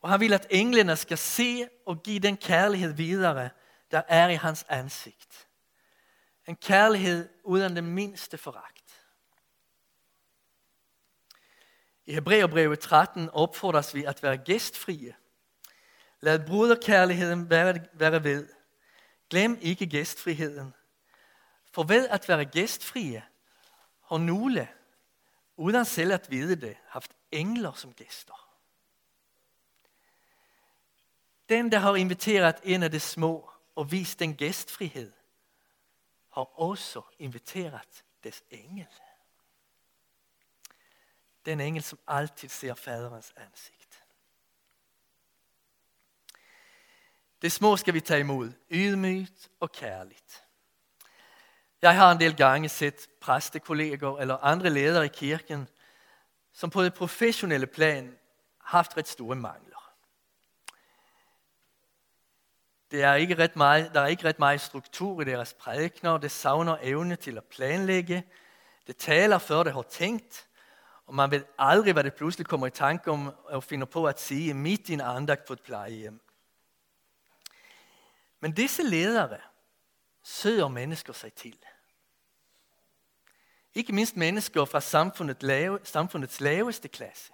Og 0.00 0.10
han 0.10 0.20
vil, 0.20 0.32
at 0.32 0.46
englene 0.50 0.96
skal 0.96 1.18
se 1.18 1.68
og 1.86 2.02
give 2.02 2.18
den 2.18 2.36
kærlighed 2.36 2.92
videre, 2.92 3.50
der 3.90 4.02
er 4.08 4.28
i 4.28 4.34
hans 4.34 4.66
ansigt. 4.68 5.45
En 6.48 6.56
kærlighed 6.56 7.28
uden 7.44 7.76
den 7.76 7.86
mindste 7.86 8.38
foragt. 8.38 9.02
I 12.04 12.12
Hebræerbrevet 12.14 12.80
13 12.80 13.30
opfordres 13.30 13.94
vi 13.94 14.04
at 14.04 14.22
være 14.22 14.36
gæstfrie 14.36 15.14
Lad 16.20 16.46
bruderkærligheden 16.46 17.50
være, 17.50 17.86
være 17.92 18.24
ved. 18.24 18.48
Glem 19.30 19.58
ikke 19.60 19.86
gæstfriheden. 19.86 20.74
For 21.72 21.82
ved 21.82 22.08
at 22.08 22.28
være 22.28 22.44
gæstfrie 22.44 23.24
har 24.04 24.18
nogle, 24.18 24.68
uden 25.56 25.84
selv 25.84 26.12
at 26.12 26.30
vide 26.30 26.56
det, 26.56 26.76
haft 26.88 27.12
engler 27.30 27.72
som 27.72 27.92
gæster. 27.92 28.50
Den, 31.48 31.72
der 31.72 31.78
har 31.78 31.94
inviteret 31.94 32.56
en 32.62 32.82
af 32.82 32.90
de 32.90 33.00
små 33.00 33.50
og 33.74 33.92
vist 33.92 34.18
den 34.18 34.36
gæstfrihed, 34.36 35.12
har 36.36 36.60
også 36.60 37.02
inviteret 37.18 38.04
des 38.24 38.42
engel. 38.50 38.86
Den 41.46 41.60
engel, 41.60 41.82
som 41.82 41.98
altid 42.06 42.48
ser 42.48 42.74
faderens 42.74 43.32
ansigt. 43.36 44.02
Det 47.42 47.52
små 47.52 47.76
skal 47.76 47.94
vi 47.94 48.00
ta 48.00 48.16
imod, 48.16 48.52
ydmygt 48.70 49.48
og 49.60 49.72
kærligt. 49.72 50.44
Jeg 51.82 51.96
har 51.96 52.12
en 52.12 52.20
del 52.20 52.36
gange 52.36 52.68
set 52.68 53.08
præstekolleger 53.20 54.18
eller 54.18 54.36
andre 54.36 54.70
ledere 54.70 55.04
i 55.04 55.08
kirken, 55.08 55.68
som 56.52 56.70
på 56.70 56.84
det 56.84 56.94
professionelle 56.94 57.66
plan 57.66 58.18
haft 58.58 58.96
ret 58.96 59.08
store 59.08 59.36
mangler. 59.36 59.75
Det 62.90 63.02
er 63.02 63.14
ikke 63.14 63.38
ret 63.38 63.56
meget, 63.56 63.90
der 63.94 64.00
er 64.00 64.06
ikke 64.06 64.28
ret 64.28 64.38
meget 64.38 64.60
struktur 64.60 65.22
i 65.22 65.24
deres 65.24 65.54
prædikner, 65.54 66.18
det 66.18 66.30
savner 66.30 66.76
evne 66.80 67.16
til 67.16 67.36
at 67.36 67.44
planlægge, 67.44 68.24
det 68.86 68.96
taler 68.96 69.38
før 69.38 69.62
det 69.62 69.72
har 69.72 69.82
tænkt, 69.82 70.48
og 71.06 71.14
man 71.14 71.30
ved 71.30 71.44
aldrig, 71.58 71.92
hvad 71.92 72.04
det 72.04 72.14
pludselig 72.14 72.46
kommer 72.46 72.66
i 72.66 72.70
tanke 72.70 73.10
om 73.10 73.34
og 73.44 73.64
finder 73.64 73.86
på 73.86 74.04
at 74.04 74.20
sige 74.20 74.54
midt 74.54 74.88
i 74.88 74.92
en 74.92 75.00
andagt 75.00 75.44
på 75.44 75.52
et 75.52 75.60
plejehjem. 75.60 76.20
Men 78.40 78.52
disse 78.52 78.82
ledere 78.82 79.38
søger 80.22 80.68
mennesker 80.68 81.12
sig 81.12 81.32
til. 81.32 81.58
Ikke 83.74 83.92
mindst 83.92 84.16
mennesker 84.16 84.64
fra 84.64 84.80
samfundet 84.80 85.42
lave, 85.42 85.80
samfundets 85.82 86.40
laveste 86.40 86.88
klasse. 86.88 87.32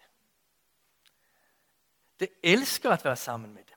Det 2.21 2.29
elsker 2.43 2.91
at 2.91 3.05
være 3.05 3.17
sammen 3.17 3.55
med 3.55 3.63
dem. 3.65 3.72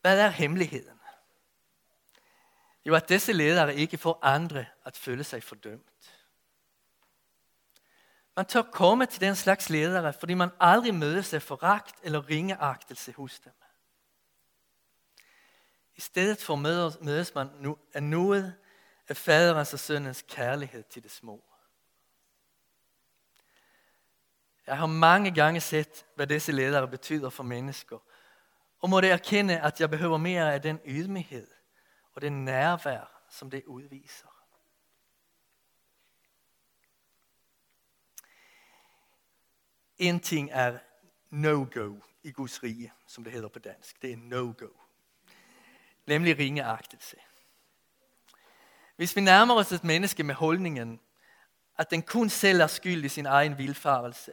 Hvad 0.00 0.20
er 0.20 0.28
hemmeligheden? 0.28 1.00
Jo, 2.84 2.94
at 2.94 3.08
disse 3.08 3.32
ledere 3.32 3.74
ikke 3.74 3.98
får 3.98 4.18
andre 4.22 4.66
at 4.84 4.96
føle 4.96 5.24
sig 5.24 5.42
fordømt. 5.42 6.16
Man 8.36 8.46
tør 8.46 8.62
komme 8.62 9.06
til 9.06 9.20
den 9.20 9.36
slags 9.36 9.70
ledere, 9.70 10.12
fordi 10.12 10.34
man 10.34 10.50
aldrig 10.60 10.94
møder 10.94 11.22
sig 11.22 11.42
foragt 11.42 11.96
eller 12.02 12.28
ringeagtelse 12.28 13.12
hos 13.12 13.40
dem. 13.40 13.52
I 15.96 16.00
stedet 16.00 16.42
for 16.42 16.56
mødes 17.04 17.34
man 17.34 17.50
nu 17.58 17.78
af 17.94 18.02
noget 18.02 18.54
af 19.08 19.16
faderens 19.16 19.72
og 19.72 19.78
søndens 19.78 20.24
kærlighed 20.28 20.82
til 20.82 21.02
det 21.02 21.10
små. 21.10 21.44
Jeg 24.66 24.78
har 24.78 24.86
mange 24.86 25.34
gange 25.34 25.60
set, 25.60 26.06
hvad 26.14 26.26
disse 26.26 26.52
ledere 26.52 26.88
betyder 26.88 27.30
for 27.30 27.42
mennesker, 27.42 27.98
og 28.80 28.90
måtte 28.90 29.08
erkende, 29.08 29.60
at 29.60 29.80
jeg 29.80 29.90
behøver 29.90 30.16
mere 30.16 30.54
af 30.54 30.62
den 30.62 30.80
ydmyghed 30.86 31.48
og 32.12 32.22
den 32.22 32.44
nærvær, 32.44 33.22
som 33.30 33.50
det 33.50 33.64
udviser. 33.64 34.40
en 40.00 40.20
ting 40.20 40.50
er 40.52 40.78
no-go 41.30 41.94
i 42.22 42.30
Guds 42.30 42.62
rige, 42.62 42.92
som 43.06 43.24
det 43.24 43.32
hedder 43.32 43.48
på 43.48 43.58
dansk. 43.58 44.02
Det 44.02 44.12
er 44.12 44.16
no-go. 44.16 44.68
Nemlig 46.06 46.38
ringeagtelse. 46.38 47.16
Hvis 48.96 49.16
vi 49.16 49.20
nærmer 49.20 49.54
os 49.54 49.72
et 49.72 49.84
menneske 49.84 50.22
med 50.22 50.34
holdningen, 50.34 51.00
at 51.78 51.90
den 51.90 52.02
kun 52.02 52.28
selv 52.28 52.60
er 52.60 52.66
skyld 52.66 53.04
i 53.04 53.08
sin 53.08 53.26
egen 53.26 53.58
vilfarelse, 53.58 54.32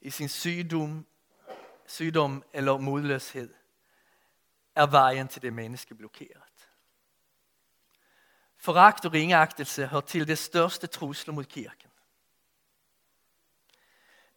i 0.00 0.10
sin 0.10 0.28
sygdom, 0.28 1.06
sygdom 1.86 2.44
eller 2.52 2.78
modløshed, 2.78 3.54
er 4.76 4.86
vejen 4.86 5.28
til 5.28 5.42
det 5.42 5.52
menneske 5.52 5.94
blokeret. 5.94 6.68
Foragt 8.56 9.04
og 9.04 9.12
ringeagtelse 9.12 9.86
hører 9.86 10.00
til 10.00 10.28
det 10.28 10.38
største 10.38 10.86
trusler 10.86 11.34
mod 11.34 11.44
kirken. 11.44 11.90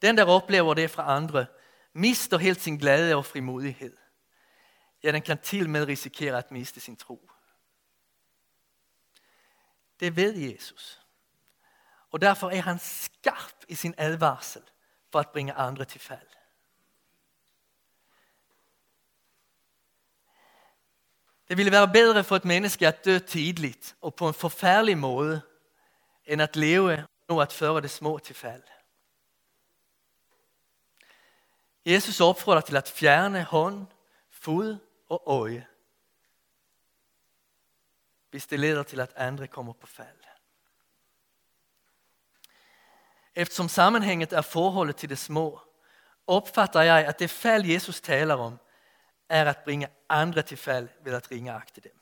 Den, 0.01 0.17
der 0.17 0.25
oplever 0.25 0.73
det 0.73 0.91
fra 0.91 1.15
andre, 1.15 1.45
mister 1.93 2.37
helt 2.37 2.61
sin 2.61 2.77
glæde 2.77 3.15
og 3.15 3.25
frimodighed. 3.25 3.97
Ja, 5.03 5.11
den 5.11 5.21
kan 5.21 5.37
til 5.41 5.69
med 5.69 5.87
risikere 5.87 6.37
at 6.37 6.51
miste 6.51 6.79
sin 6.79 6.95
tro. 6.95 7.31
Det 9.99 10.15
ved 10.15 10.35
Jesus. 10.35 11.01
Og 12.11 12.21
derfor 12.21 12.49
er 12.49 12.61
han 12.61 12.79
skarp 12.79 13.65
i 13.67 13.75
sin 13.75 13.93
advarsel 13.97 14.63
for 15.11 15.19
at 15.19 15.29
bringe 15.29 15.53
andre 15.53 15.85
til 15.85 16.01
fald. 16.01 16.27
Det 21.49 21.57
ville 21.57 21.71
være 21.71 21.87
bedre 21.87 22.23
for 22.23 22.35
et 22.35 22.45
menneske 22.45 22.87
at 22.87 23.05
dø 23.05 23.19
tidligt 23.19 23.95
og 24.01 24.15
på 24.15 24.27
en 24.27 24.33
forfærdelig 24.33 24.97
måde, 24.97 25.41
end 26.25 26.41
at 26.41 26.55
leve 26.55 27.05
og 27.27 27.41
at 27.41 27.53
føre 27.53 27.81
det 27.81 27.91
små 27.91 28.19
til 28.19 28.35
fald. 28.35 28.63
Jesus 31.85 32.21
opfordrer 32.21 32.61
til 32.61 32.75
at 32.75 32.89
fjerne 32.89 33.43
hånd, 33.43 33.87
fod 34.29 34.77
og 35.09 35.23
øje, 35.25 35.67
hvis 38.29 38.47
det 38.47 38.59
leder 38.59 38.83
til 38.83 38.99
at 38.99 39.13
andre 39.15 39.47
kommer 39.47 39.73
på 39.73 39.87
fald. 39.87 40.17
Eftersom 43.35 43.69
sammenhænget 43.69 44.33
er 44.33 44.41
forholdet 44.41 44.95
til 44.95 45.09
det 45.09 45.17
små, 45.17 45.59
opfatter 46.27 46.81
jeg, 46.81 47.05
at 47.05 47.19
det 47.19 47.29
fald 47.29 47.65
Jesus 47.65 48.01
taler 48.01 48.35
om, 48.35 48.59
er 49.29 49.45
at 49.45 49.57
bringe 49.57 49.87
andre 50.09 50.41
til 50.41 50.57
fald 50.57 50.87
ved 51.03 51.13
at 51.13 51.31
ringeagte 51.31 51.81
dem. 51.81 51.99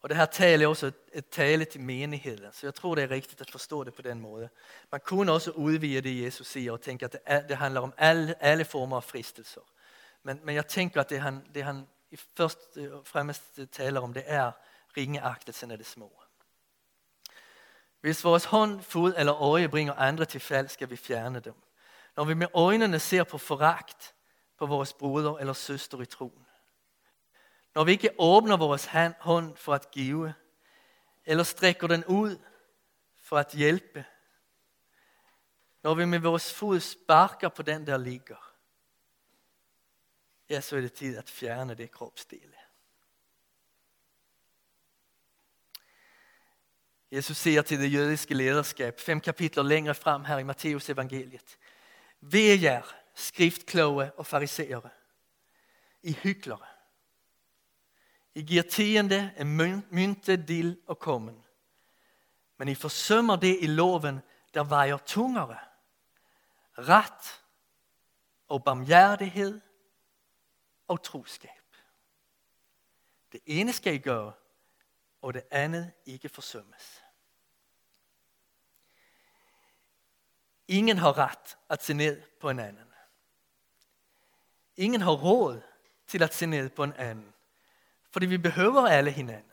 Og 0.00 0.08
det 0.08 0.16
her 0.16 0.26
tal 0.26 0.62
er 0.62 0.66
også 0.66 0.92
et, 1.12 1.28
tale 1.28 1.64
til 1.64 1.80
menigheden, 1.80 2.52
så 2.52 2.66
jeg 2.66 2.74
tror 2.74 2.94
det 2.94 3.04
er 3.04 3.10
rigtigt 3.10 3.40
at 3.40 3.50
forstå 3.50 3.84
det 3.84 3.94
på 3.94 4.02
den 4.02 4.20
måde. 4.20 4.48
Man 4.92 5.00
kunne 5.04 5.32
også 5.32 5.50
udvide 5.50 6.00
det 6.00 6.24
Jesus 6.24 6.46
siger 6.46 6.72
og 6.72 6.80
tænke 6.80 7.04
at 7.04 7.12
det, 7.12 7.20
er, 7.26 7.46
det 7.46 7.56
handler 7.56 7.80
om 7.80 7.94
alle, 7.96 8.42
alle 8.42 8.64
former 8.64 8.96
af 8.96 9.04
fristelser. 9.04 9.60
Men, 10.22 10.40
men 10.44 10.54
jeg 10.54 10.66
tænker 10.66 11.00
at 11.00 11.10
det 11.10 11.20
han, 11.20 11.46
det 11.54 11.64
han 11.64 11.86
først 12.36 12.58
og 12.76 12.82
eh, 12.82 13.04
fremmest 13.04 13.42
taler 13.72 14.00
om, 14.00 14.14
det 14.14 14.22
er 14.26 14.52
ringeagtelsen 14.96 15.70
af 15.70 15.78
det 15.78 15.86
små. 15.86 16.22
Hvis 18.00 18.24
vores 18.24 18.44
hånd, 18.44 18.82
fod 18.82 19.14
eller 19.16 19.42
øje 19.42 19.68
bringer 19.68 19.94
andre 19.94 20.24
til 20.24 20.40
fald, 20.40 20.68
skal 20.68 20.90
vi 20.90 20.96
fjerne 20.96 21.40
dem. 21.40 21.54
Når 22.16 22.24
vi 22.24 22.34
med 22.34 22.46
øjnene 22.54 22.98
ser 22.98 23.24
på 23.24 23.38
foragt 23.38 24.14
på 24.58 24.66
vores 24.66 24.92
broder 24.92 25.36
eller 25.36 25.52
søster 25.52 26.00
i 26.00 26.06
troen. 26.06 26.46
Når 27.74 27.84
vi 27.84 27.92
ikke 27.92 28.10
åbner 28.18 28.56
vores 28.56 28.84
hånd 29.20 29.56
for 29.56 29.74
at 29.74 29.90
give, 29.90 30.34
eller 31.24 31.44
strækker 31.44 31.86
den 31.86 32.04
ud 32.04 32.38
for 33.16 33.38
at 33.38 33.52
hjælpe. 33.52 34.04
Når 35.82 35.94
vi 35.94 36.04
med 36.04 36.18
vores 36.18 36.52
fod 36.52 36.80
sparker 36.80 37.48
på 37.48 37.62
den, 37.62 37.86
der 37.86 37.96
ligger. 37.96 38.54
Ja, 40.48 40.60
så 40.60 40.76
er 40.76 40.80
det 40.80 40.92
tid 40.92 41.18
at 41.18 41.30
fjerne 41.30 41.74
det 41.74 41.90
kropsdele. 41.90 42.54
Jesus 47.12 47.36
siger 47.36 47.62
til 47.62 47.80
det 47.80 47.92
jødiske 47.92 48.34
lederskab, 48.34 49.00
fem 49.00 49.20
kapitler 49.20 49.62
længere 49.62 49.94
frem 49.94 50.24
her 50.24 50.38
i 50.38 50.42
Matteus 50.42 50.88
evangeliet. 50.88 51.58
Ved 52.20 52.58
jer, 52.58 52.82
skriftkloge 53.18 54.12
og 54.12 54.26
fariseere. 54.26 54.90
I 56.02 56.12
hyklere. 56.12 56.66
I 58.34 58.42
giver 58.42 58.62
tiende 58.62 59.32
af 59.36 59.46
mynte, 59.46 60.36
dill 60.36 60.80
og 60.86 60.98
kommen. 60.98 61.44
Men 62.56 62.68
I 62.68 62.74
forsømmer 62.74 63.36
det 63.36 63.58
i 63.60 63.66
loven, 63.66 64.20
der 64.54 64.64
vejer 64.64 64.96
tungere. 64.96 65.58
Ret 66.78 67.44
og 68.48 68.64
barmhjertighed 68.64 69.60
og 70.88 71.02
troskab. 71.02 71.50
Det 73.32 73.40
ene 73.46 73.72
skal 73.72 73.94
I 73.94 73.98
gøre, 73.98 74.32
og 75.22 75.34
det 75.34 75.42
andet 75.50 75.92
ikke 76.06 76.28
forsømmes. 76.28 77.02
Ingen 80.68 80.98
har 80.98 81.18
ret 81.18 81.58
at 81.68 81.82
se 81.82 81.94
ned 81.94 82.22
på 82.40 82.50
en 82.50 82.58
anden. 82.58 82.87
Ingen 84.78 85.00
har 85.00 85.12
råd 85.12 85.60
til 86.06 86.22
at 86.22 86.34
se 86.34 86.46
ned 86.46 86.68
på 86.70 86.84
en 86.84 86.92
anden. 86.92 87.34
Fordi 88.10 88.26
vi 88.26 88.38
behøver 88.38 88.88
alle 88.88 89.10
hinanden. 89.10 89.52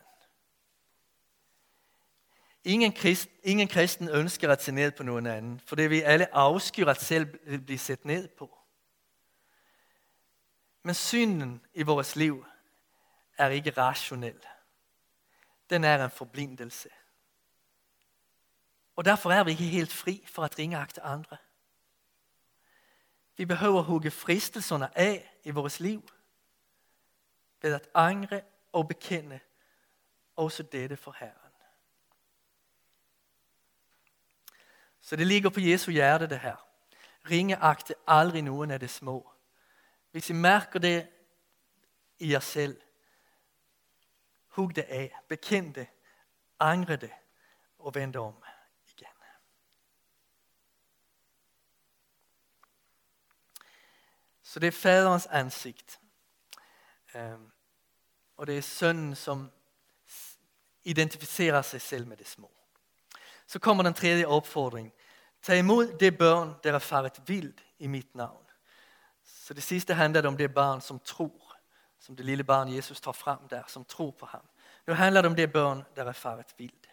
Ingen, 2.64 2.92
krist, 2.92 3.28
ingen 3.42 3.68
kristen 3.68 4.08
ønsker 4.08 4.52
at 4.52 4.62
se 4.62 4.72
ned 4.72 4.90
på 4.90 5.02
nogen 5.02 5.26
anden, 5.26 5.60
fordi 5.66 5.82
vi 5.82 6.02
alle 6.02 6.34
afskyr 6.34 6.86
at 6.86 7.00
selv 7.00 7.60
blive 7.64 7.78
set 7.78 8.04
ned 8.04 8.28
på. 8.28 8.58
Men 10.82 10.94
synden 10.94 11.66
i 11.74 11.82
vores 11.82 12.16
liv 12.16 12.46
er 13.38 13.48
ikke 13.48 13.70
rationel. 13.70 14.40
Den 15.70 15.84
er 15.84 16.04
en 16.04 16.10
forblindelse. 16.10 16.88
Og 18.96 19.04
derfor 19.04 19.30
er 19.30 19.44
vi 19.44 19.50
ikke 19.50 19.64
helt 19.64 19.92
fri 19.92 20.24
for 20.28 20.44
at 20.44 20.58
ringeagte 20.58 21.02
andre. 21.02 21.36
Vi 23.36 23.44
behøver 23.44 23.82
hugge 23.82 24.10
fristelserne 24.10 24.98
af 24.98 25.38
i 25.44 25.50
vores 25.50 25.80
liv 25.80 26.08
ved 27.62 27.74
at 27.74 27.88
angre 27.94 28.40
og 28.72 28.88
bekende 28.88 29.40
også 30.36 30.62
dette 30.62 30.96
for 30.96 31.16
Herren. 31.18 31.52
Så 35.00 35.16
det 35.16 35.26
ligger 35.26 35.50
på 35.50 35.60
Jesu 35.60 35.90
hjerte 35.90 36.26
det 36.26 36.40
her. 36.40 36.56
Ringeagte 37.30 37.94
aldrig 38.06 38.42
nogen 38.42 38.70
af 38.70 38.80
det 38.80 38.90
små. 38.90 39.32
Hvis 40.10 40.30
I 40.30 40.32
mærker 40.32 40.78
det 40.78 41.08
i 42.18 42.32
jer 42.32 42.40
selv, 42.40 42.80
hug 44.46 44.76
det 44.76 44.82
af, 44.82 45.16
bekend 45.28 45.74
det, 45.74 45.86
angre 46.60 46.96
det 46.96 47.12
og 47.78 47.94
vend 47.94 48.16
om. 48.16 48.45
Så 54.46 54.60
det 54.60 54.66
er 54.66 54.72
faderens 54.72 55.26
ansigt. 55.26 56.00
Ehm, 57.14 57.50
og 58.36 58.46
det 58.46 58.58
er 58.58 58.62
sønnen 58.62 59.14
som 59.14 59.50
identificerer 60.84 61.62
sig 61.62 61.80
selv 61.80 62.06
med 62.06 62.16
det 62.16 62.28
små. 62.28 62.50
Så 63.46 63.58
kommer 63.58 63.82
den 63.82 63.94
tredje 63.94 64.26
opfordring. 64.26 64.92
Tag 65.42 65.58
imod 65.58 65.98
det 65.98 66.18
børn, 66.18 66.54
der 66.64 66.72
er 66.72 66.78
faret 66.78 67.22
vild 67.26 67.54
i 67.78 67.86
mit 67.86 68.14
navn. 68.14 68.46
Så 69.24 69.54
det 69.54 69.62
sidste 69.62 69.94
handler 69.94 70.28
om 70.28 70.36
det 70.36 70.54
barn, 70.54 70.80
som 70.80 70.98
tror. 70.98 71.56
Som 72.00 72.16
det 72.16 72.24
lille 72.24 72.44
barn 72.44 72.74
Jesus 72.76 73.00
tar 73.00 73.12
frem 73.12 73.48
der, 73.48 73.62
som 73.66 73.84
tror 73.84 74.10
på 74.10 74.26
ham. 74.26 74.48
Nu 74.86 74.92
handler 74.92 75.22
det 75.22 75.30
om 75.30 75.36
det 75.36 75.52
børn, 75.52 75.84
der 75.96 76.04
er 76.04 76.12
faret 76.12 76.54
vild. 76.58 76.86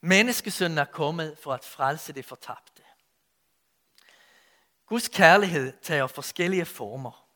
Menneskesønnen 0.00 0.78
er 0.78 0.84
kommet 0.84 1.38
for 1.38 1.54
at 1.54 1.64
frelse 1.64 2.12
det 2.12 2.24
fortabte. 2.24 2.82
Guds 4.92 5.08
kærlighed 5.08 5.72
tager 5.82 6.06
forskellige 6.06 6.64
former. 6.64 7.26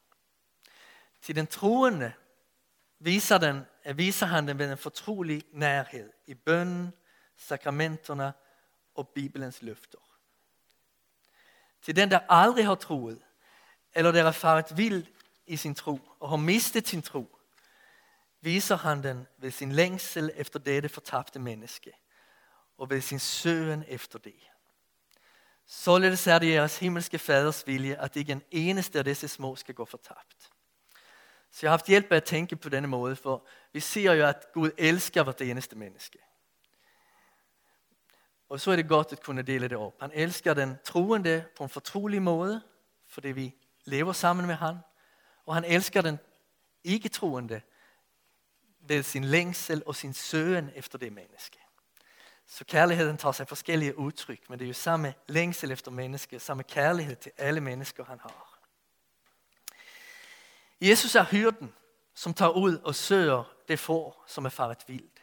Til 1.22 1.36
den 1.36 1.46
troende 1.46 2.12
viser, 2.98 3.38
den, 3.38 3.62
eh, 3.84 3.98
viser 3.98 4.26
han 4.26 4.48
den 4.48 4.58
ved 4.58 4.70
en 4.72 4.78
fortrolig 4.78 5.42
nærhed 5.52 6.12
i 6.26 6.34
bønnen, 6.34 6.92
sakramenterne 7.36 8.32
og 8.94 9.08
Bibelens 9.08 9.62
løfter. 9.62 9.98
Til 11.82 11.96
den, 11.96 12.10
der 12.10 12.18
aldrig 12.28 12.66
har 12.66 12.74
troet, 12.74 13.22
eller 13.94 14.12
der 14.12 14.24
er 14.24 14.32
faret 14.32 14.76
vild 14.76 15.06
i 15.46 15.56
sin 15.56 15.74
tro 15.74 16.00
og 16.20 16.28
har 16.28 16.36
mistet 16.36 16.88
sin 16.88 17.02
tro, 17.02 17.38
viser 18.40 18.76
han 18.76 19.02
den 19.02 19.26
ved 19.38 19.50
sin 19.50 19.72
længsel 19.72 20.32
efter 20.34 20.58
dette 20.58 20.88
fortabte 20.88 21.38
menneske 21.38 21.92
og 22.78 22.90
ved 22.90 23.00
sin 23.00 23.18
søgen 23.18 23.84
efter 23.88 24.18
det. 24.18 24.42
Således 25.66 26.26
er 26.26 26.38
det 26.38 26.50
jeres 26.50 26.78
himmelske 26.78 27.18
faders 27.18 27.66
vilje, 27.66 27.96
at 27.96 28.16
ikke 28.16 28.32
en 28.32 28.42
eneste 28.50 28.98
af 28.98 29.04
disse 29.04 29.28
små 29.28 29.56
skal 29.56 29.74
gå 29.74 29.84
fortabt. 29.84 30.50
Så 31.50 31.58
jeg 31.62 31.70
har 31.70 31.72
haft 31.78 31.86
hjælp 31.86 32.12
af 32.12 32.16
at 32.16 32.24
tænke 32.24 32.56
på 32.56 32.68
denne 32.68 32.88
måde, 32.88 33.16
for 33.16 33.46
vi 33.72 33.80
ser 33.80 34.12
jo, 34.12 34.26
at 34.26 34.46
Gud 34.52 34.70
elsker 34.78 35.22
hvert 35.22 35.40
eneste 35.40 35.76
menneske. 35.76 36.18
Og 38.48 38.60
så 38.60 38.70
er 38.70 38.76
det 38.76 38.88
godt 38.88 39.12
at 39.12 39.22
kunne 39.22 39.42
dele 39.42 39.68
det 39.68 39.78
op. 39.78 40.00
Han 40.00 40.10
elsker 40.14 40.54
den 40.54 40.78
troende 40.84 41.44
på 41.56 41.64
en 41.64 41.70
fortrolig 41.70 42.22
måde, 42.22 42.62
fordi 43.06 43.28
vi 43.28 43.54
lever 43.84 44.12
sammen 44.12 44.46
med 44.46 44.54
ham. 44.54 44.78
Og 45.46 45.54
han 45.54 45.64
elsker 45.64 46.02
den 46.02 46.18
ikke 46.84 47.08
troende 47.08 47.60
ved 48.80 49.02
sin 49.02 49.24
længsel 49.24 49.82
og 49.86 49.96
sin 49.96 50.14
søgen 50.14 50.70
efter 50.74 50.98
det 50.98 51.12
menneske. 51.12 51.58
Så 52.46 52.64
kærligheden 52.64 53.16
tager 53.16 53.32
sig 53.32 53.48
forskellige 53.48 53.98
udtryk, 53.98 54.50
men 54.50 54.58
det 54.58 54.64
er 54.64 54.68
jo 54.68 54.74
samme 54.74 55.14
længsel 55.26 55.70
efter 55.70 55.90
menneske, 55.90 56.40
samme 56.40 56.62
kærlighed 56.62 57.16
til 57.16 57.32
alle 57.38 57.60
mennesker, 57.60 58.04
han 58.04 58.18
har. 58.20 58.58
Jesus 60.80 61.14
er 61.14 61.24
hyrden, 61.24 61.74
som 62.14 62.34
tager 62.34 62.50
ud 62.50 62.78
og 62.78 62.94
søger 62.94 63.52
det 63.68 63.78
får, 63.78 64.24
som 64.26 64.44
er 64.44 64.48
faret 64.48 64.84
vildt, 64.86 65.22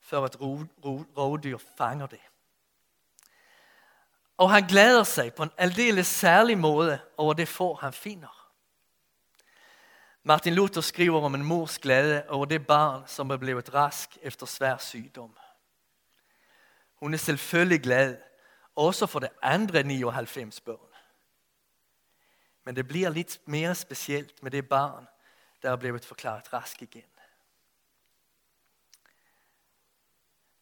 før 0.00 0.20
at 0.20 0.36
rovdyr 0.40 1.58
fanger 1.76 2.06
det. 2.06 2.20
Og 4.36 4.50
han 4.50 4.66
glæder 4.66 5.04
sig 5.04 5.34
på 5.34 5.42
en 5.42 5.50
aldeles 5.58 6.06
særlig 6.06 6.58
måde 6.58 7.00
over 7.16 7.34
det 7.34 7.48
får, 7.48 7.74
han 7.74 7.92
finder. 7.92 8.50
Martin 10.22 10.54
Luther 10.54 10.80
skriver 10.80 11.22
om 11.22 11.34
en 11.34 11.44
mors 11.44 11.78
glæde 11.78 12.24
over 12.28 12.44
det 12.44 12.66
barn, 12.66 13.02
som 13.06 13.30
er 13.30 13.36
blevet 13.36 13.74
rask 13.74 14.18
efter 14.22 14.46
svær 14.46 14.76
sygdom. 14.76 15.36
Hun 17.04 17.14
er 17.14 17.18
selvfølgelig 17.18 17.80
glad, 17.80 18.16
også 18.76 19.06
for 19.06 19.18
det 19.18 19.28
andre 19.42 19.82
99 19.82 20.60
børn. 20.60 20.88
Men 22.64 22.76
det 22.76 22.88
bliver 22.88 23.10
lidt 23.10 23.40
mere 23.44 23.74
specielt 23.74 24.42
med 24.42 24.50
det 24.50 24.68
barn, 24.68 25.06
der 25.62 25.70
er 25.70 25.76
blevet 25.76 26.04
forklaret 26.04 26.52
rask 26.52 26.82
igen. 26.82 27.04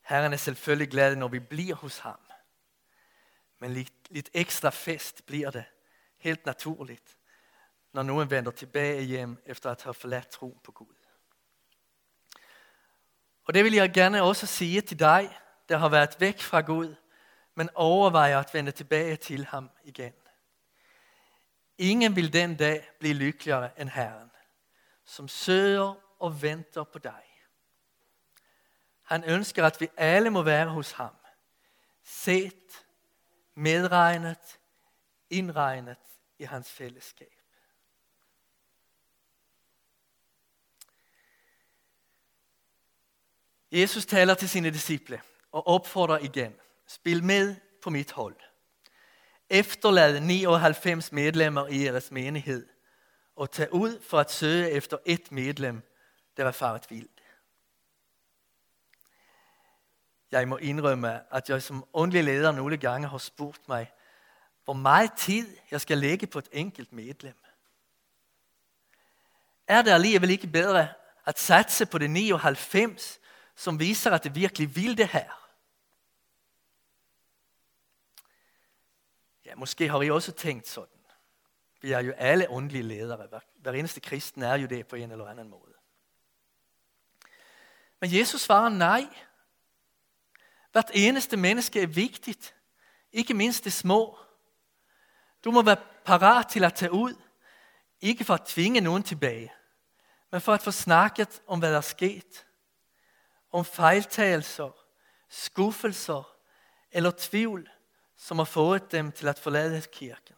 Herren 0.00 0.32
er 0.32 0.36
selvfølgelig 0.36 0.88
glad, 0.88 1.16
når 1.16 1.28
vi 1.28 1.38
bliver 1.38 1.74
hos 1.74 1.98
ham. 1.98 2.20
Men 3.58 3.72
lidt, 3.72 3.92
lidt 4.10 4.30
ekstra 4.34 4.70
fest 4.70 5.26
bliver 5.26 5.50
det, 5.50 5.64
helt 6.18 6.46
naturligt, 6.46 7.16
når 7.92 8.02
nogen 8.02 8.30
vender 8.30 8.50
tilbage 8.50 9.02
hjem 9.02 9.42
efter 9.46 9.70
at 9.70 9.82
have 9.82 9.94
forladt 9.94 10.28
tro 10.28 10.60
på 10.64 10.72
Gud. 10.72 10.94
Og 13.44 13.54
det 13.54 13.64
vil 13.64 13.72
jeg 13.74 13.92
gerne 13.92 14.22
også 14.22 14.46
sige 14.46 14.80
til 14.80 14.98
dig, 14.98 15.38
der 15.72 15.78
har 15.78 15.88
været 15.88 16.16
væk 16.20 16.40
fra 16.40 16.60
Gud, 16.60 16.94
men 17.54 17.70
overvejer 17.74 18.38
at 18.38 18.54
vende 18.54 18.72
tilbage 18.72 19.16
til 19.16 19.44
ham 19.44 19.70
igen. 19.84 20.12
Ingen 21.78 22.16
vil 22.16 22.32
den 22.32 22.56
dag 22.56 22.90
blive 22.98 23.14
lykkeligere 23.14 23.80
end 23.80 23.88
Herren, 23.88 24.30
som 25.04 25.28
søger 25.28 25.94
og 26.18 26.42
venter 26.42 26.84
på 26.84 26.98
dig. 26.98 27.22
Han 29.02 29.24
ønsker, 29.24 29.66
at 29.66 29.80
vi 29.80 29.88
alle 29.96 30.30
må 30.30 30.42
være 30.42 30.68
hos 30.68 30.92
ham. 30.92 31.16
Set, 32.04 32.86
medregnet, 33.54 34.60
indregnet 35.30 35.96
i 36.38 36.44
hans 36.44 36.70
fællesskab. 36.70 37.36
Jesus 43.70 44.06
taler 44.06 44.34
til 44.34 44.48
sine 44.48 44.70
disciple 44.70 45.22
og 45.52 45.66
opfordrer 45.66 46.18
igen. 46.18 46.54
Spil 46.86 47.24
med 47.24 47.56
på 47.82 47.90
mit 47.90 48.12
hold. 48.12 48.36
Efterlad 49.50 50.20
99 50.20 51.12
medlemmer 51.12 51.66
i 51.66 51.84
jeres 51.84 52.10
menighed 52.10 52.68
og 53.36 53.50
tag 53.50 53.72
ud 53.72 54.02
for 54.02 54.18
at 54.18 54.30
søge 54.30 54.70
efter 54.70 54.98
et 55.04 55.32
medlem, 55.32 55.82
der 56.36 56.44
var 56.44 56.52
faret 56.52 56.90
vildt. 56.90 57.22
Jeg 60.30 60.48
må 60.48 60.56
indrømme, 60.56 61.34
at 61.34 61.50
jeg 61.50 61.62
som 61.62 61.84
åndelig 61.94 62.24
leder 62.24 62.52
nogle 62.52 62.76
gange 62.76 63.08
har 63.08 63.18
spurgt 63.18 63.68
mig, 63.68 63.92
hvor 64.64 64.74
meget 64.74 65.12
tid 65.12 65.56
jeg 65.70 65.80
skal 65.80 65.98
lægge 65.98 66.26
på 66.26 66.38
et 66.38 66.48
enkelt 66.52 66.92
medlem. 66.92 67.38
Er 69.66 69.82
det 69.82 69.90
alligevel 69.90 70.30
ikke 70.30 70.46
bedre 70.46 70.88
at 71.26 71.38
satse 71.38 71.86
på 71.86 71.98
det 71.98 72.10
99, 72.10 73.20
som 73.56 73.80
viser, 73.80 74.10
at 74.10 74.24
det 74.24 74.34
virkelig 74.34 74.76
vil 74.76 74.98
det 74.98 75.08
her? 75.08 75.41
Ja, 79.52 79.56
måske 79.56 79.88
har 79.88 80.02
I 80.02 80.10
også 80.10 80.32
tænkt 80.32 80.68
sådan. 80.68 81.00
Vi 81.80 81.92
er 81.92 82.00
jo 82.00 82.12
alle 82.12 82.50
åndelige 82.50 82.82
ledere. 82.82 83.40
Hver 83.54 83.72
eneste 83.72 84.00
kristen 84.00 84.42
er 84.42 84.54
jo 84.54 84.66
det 84.66 84.86
på 84.86 84.96
en 84.96 85.10
eller 85.10 85.26
anden 85.26 85.48
måde. 85.48 85.74
Men 88.00 88.14
Jesus 88.14 88.40
svarer 88.40 88.68
nej. 88.68 89.08
Hvert 90.72 90.90
eneste 90.94 91.36
menneske 91.36 91.82
er 91.82 91.86
vigtigt. 91.86 92.54
Ikke 93.12 93.34
mindst 93.34 93.64
det 93.64 93.72
små. 93.72 94.18
Du 95.44 95.50
må 95.50 95.62
være 95.62 95.76
parat 96.04 96.46
til 96.48 96.64
at 96.64 96.74
tage 96.74 96.92
ud. 96.92 97.14
Ikke 98.00 98.24
for 98.24 98.34
at 98.34 98.46
tvinge 98.46 98.80
nogen 98.80 99.02
tilbage, 99.02 99.52
men 100.30 100.40
for 100.40 100.54
at 100.54 100.62
få 100.62 100.70
snakket 100.70 101.42
om, 101.46 101.58
hvad 101.58 101.70
der 101.70 101.76
er 101.76 101.80
sket. 101.80 102.46
Om 103.50 103.64
fejltagelser, 103.64 104.70
skuffelser 105.28 106.36
eller 106.92 107.12
tvivl, 107.18 107.70
som 108.22 108.38
har 108.38 108.44
fået 108.44 108.92
dem 108.92 109.12
til 109.12 109.28
at 109.28 109.38
forlade 109.38 109.82
kirken. 109.92 110.36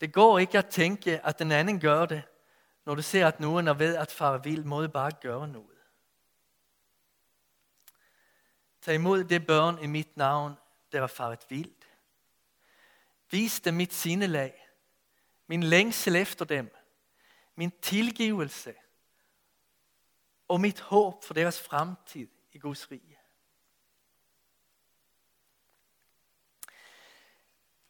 Det 0.00 0.12
går 0.12 0.38
ikke 0.38 0.58
at 0.58 0.68
tænke, 0.68 1.20
at 1.20 1.38
den 1.38 1.52
anden 1.52 1.80
gør 1.80 2.06
det, 2.06 2.22
når 2.84 2.94
du 2.94 3.02
ser, 3.02 3.26
at 3.26 3.40
nogen 3.40 3.68
er 3.68 3.74
ved 3.74 3.96
at 3.96 4.12
fare 4.12 4.42
vild, 4.42 4.64
må 4.64 4.82
du 4.82 4.88
bare 4.88 5.10
gøre 5.10 5.48
noget. 5.48 5.78
Tag 8.80 8.94
imod 8.94 9.24
det 9.24 9.46
børn 9.46 9.78
i 9.82 9.86
mit 9.86 10.16
navn, 10.16 10.54
der 10.92 11.00
var 11.00 11.06
faret 11.06 11.46
vildt. 11.48 11.88
Vis 13.30 13.60
dem 13.60 13.74
mit 13.74 13.92
sindelag, 13.92 14.68
min 15.46 15.62
længsel 15.62 16.16
efter 16.16 16.44
dem, 16.44 16.76
min 17.54 17.70
tilgivelse 17.82 18.74
og 20.48 20.60
mit 20.60 20.80
håb 20.80 21.24
for 21.24 21.34
deres 21.34 21.60
fremtid 21.60 22.28
i 22.52 22.58
Guds 22.58 22.90
rige. 22.90 23.13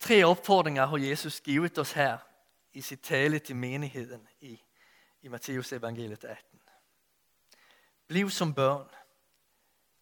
Tre 0.04 0.24
opfordringer 0.24 0.86
har 0.86 0.96
Jesus 0.96 1.40
givet 1.40 1.78
os 1.78 1.92
her 1.92 2.18
i 2.72 2.80
sit 2.80 3.00
tale 3.00 3.38
til 3.38 3.56
menigheden 3.56 4.28
i, 4.40 4.60
i 5.22 5.28
Matteus 5.28 5.72
evangeliet 5.72 6.24
18. 6.24 6.60
Bliv 8.06 8.30
som 8.30 8.54
børn. 8.54 8.88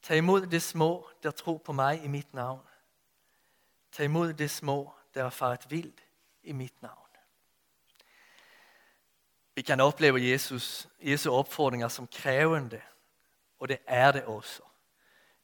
Tag 0.03 0.17
imod 0.17 0.47
det 0.47 0.63
små, 0.63 1.09
der 1.23 1.31
tror 1.31 1.59
på 1.59 1.73
mig 1.73 2.05
i 2.05 2.09
mit 2.09 2.35
navn. 2.35 2.67
Tag 3.93 4.05
imod 4.05 4.33
det 4.33 4.51
små, 4.51 4.93
der 5.15 5.25
er 5.25 5.31
faret 5.31 5.71
vildt 5.71 6.03
i 6.43 6.53
mit 6.53 6.83
navn. 6.83 7.09
Vi 9.55 9.63
kan 9.63 9.81
opleve 9.81 10.31
Jesus, 10.31 10.89
Jesu 11.01 11.33
opfordringer 11.33 11.89
som 11.89 12.07
krævende, 12.07 12.83
og 13.59 13.69
det 13.69 13.79
er 13.87 14.13
det 14.13 14.25
også. 14.25 14.63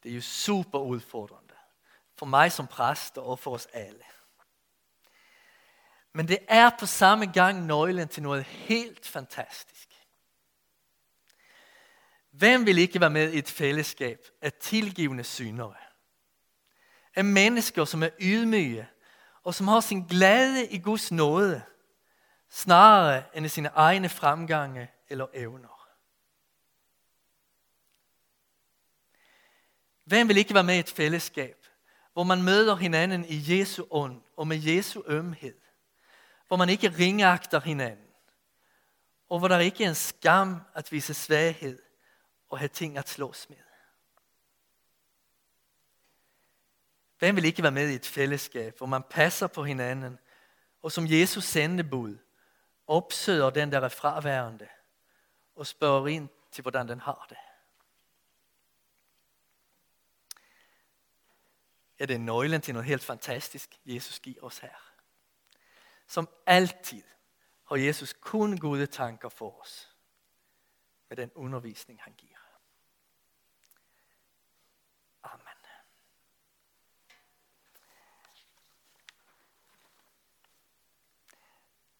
Det 0.02 0.10
er 0.10 0.14
jo 0.14 0.22
super 0.22 0.78
udfordrende. 0.78 1.54
For 2.16 2.26
mig 2.26 2.52
som 2.52 2.66
præst 2.66 3.18
og 3.18 3.38
for 3.38 3.54
os 3.54 3.66
alle. 3.66 4.04
Men 6.12 6.28
det 6.28 6.38
er 6.48 6.70
på 6.80 6.86
samme 6.86 7.26
gang 7.26 7.66
nøglen 7.66 8.08
til 8.08 8.22
noget 8.22 8.44
helt 8.44 9.06
fantastisk. 9.06 9.88
Hvem 12.30 12.66
vil 12.66 12.78
ikke 12.78 13.00
være 13.00 13.10
med 13.10 13.32
i 13.32 13.38
et 13.38 13.50
fællesskab 13.50 14.18
af 14.42 14.52
tilgivende 14.52 15.24
syndere? 15.24 15.74
Af 17.14 17.24
mennesker, 17.24 17.84
som 17.84 18.02
er 18.02 18.10
ydmyge 18.20 18.88
og 19.42 19.54
som 19.54 19.68
har 19.68 19.80
sin 19.80 20.02
glæde 20.02 20.66
i 20.66 20.78
Guds 20.78 21.12
nåde, 21.12 21.62
snarere 22.50 23.36
end 23.36 23.46
i 23.46 23.48
sine 23.48 23.68
egne 23.68 24.08
fremgange 24.08 24.90
eller 25.08 25.26
evner. 25.34 25.88
Hvem 30.04 30.28
vil 30.28 30.36
ikke 30.36 30.54
være 30.54 30.64
med 30.64 30.76
i 30.76 30.78
et 30.78 30.90
fællesskab, 30.90 31.66
hvor 32.12 32.24
man 32.24 32.42
møder 32.42 32.76
hinanden 32.76 33.24
i 33.24 33.58
Jesu 33.58 33.84
ånd 33.90 34.22
og 34.36 34.46
med 34.46 34.62
Jesu 34.62 35.02
ømhed? 35.06 35.67
Hvor 36.48 36.56
man 36.56 36.68
ikke 36.68 36.88
ringagter 36.88 37.60
hinanden, 37.60 38.08
og 39.28 39.38
hvor 39.38 39.48
der 39.48 39.58
ikke 39.58 39.84
er 39.84 39.88
en 39.88 39.94
skam 39.94 40.60
at 40.74 40.92
vise 40.92 41.14
svaghed 41.14 41.82
og 42.48 42.58
have 42.58 42.68
ting 42.68 42.98
at 42.98 43.08
slås 43.08 43.48
med. 43.48 43.56
Hvem 47.18 47.36
vil 47.36 47.44
ikke 47.44 47.62
være 47.62 47.72
med 47.72 47.88
i 47.90 47.94
et 47.94 48.06
fællesskab, 48.06 48.78
hvor 48.78 48.86
man 48.86 49.02
passer 49.10 49.46
på 49.46 49.64
hinanden, 49.64 50.18
og 50.82 50.92
som 50.92 51.06
Jesus 51.06 51.44
sendebud 51.44 52.18
opsøger 52.86 53.50
den, 53.50 53.72
der 53.72 53.80
er 53.80 53.88
fraværende, 53.88 54.68
og 55.54 55.66
spørger 55.66 56.06
ind 56.06 56.28
til, 56.52 56.62
hvordan 56.62 56.88
den 56.88 57.00
har 57.00 57.26
det. 57.28 57.38
Ja, 62.00 62.04
det 62.04 62.14
er 62.14 62.18
nøglen 62.18 62.60
til 62.60 62.74
noget 62.74 62.86
helt 62.86 63.04
fantastisk, 63.04 63.80
Jesus 63.86 64.20
giver 64.20 64.42
os 64.42 64.58
her. 64.58 64.87
Som 66.08 66.28
alltid 66.46 67.02
har 67.64 67.76
Jesus 67.76 68.12
kun 68.12 68.58
gode 68.58 68.86
tanker 68.86 69.28
for 69.28 69.60
os 69.60 69.96
med 71.08 71.16
den 71.16 71.32
undervisning, 71.34 72.00
han 72.02 72.12
giver. 72.12 72.38
Amen. 75.22 75.56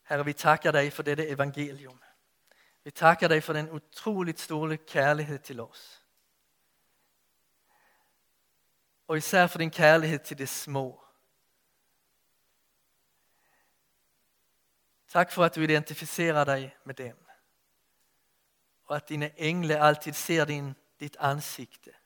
Herre, 0.03 0.25
vi 0.25 0.33
takker 0.33 0.73
dig 0.73 0.93
for 0.93 1.03
dette 1.03 1.29
evangelium. 1.29 2.03
Vi 2.85 2.91
takker 2.91 3.29
dig 3.29 3.43
for 3.43 3.53
den 3.53 3.71
utroligt 3.71 4.41
store 4.41 4.77
kærlighed 4.77 5.39
til 5.39 5.61
os. 5.61 6.05
Og 9.07 9.17
især 9.17 9.47
for 9.47 9.59
din 9.59 9.71
kærlighed 9.71 10.19
til 10.19 10.39
det 10.39 10.49
små. 10.49 11.08
Tack 15.11 15.33
för 15.33 15.45
att 15.45 15.53
du 15.53 15.65
identifierar 15.65 16.47
dig 16.47 16.77
med 16.83 16.97
dem. 16.97 17.17
Och 18.85 18.97
att 18.97 19.07
dina 19.07 19.29
änglar 19.29 19.79
alltid 19.79 20.17
ser 20.17 20.47
din, 20.47 20.75
ditt 20.97 21.17
ansikte. 21.17 21.97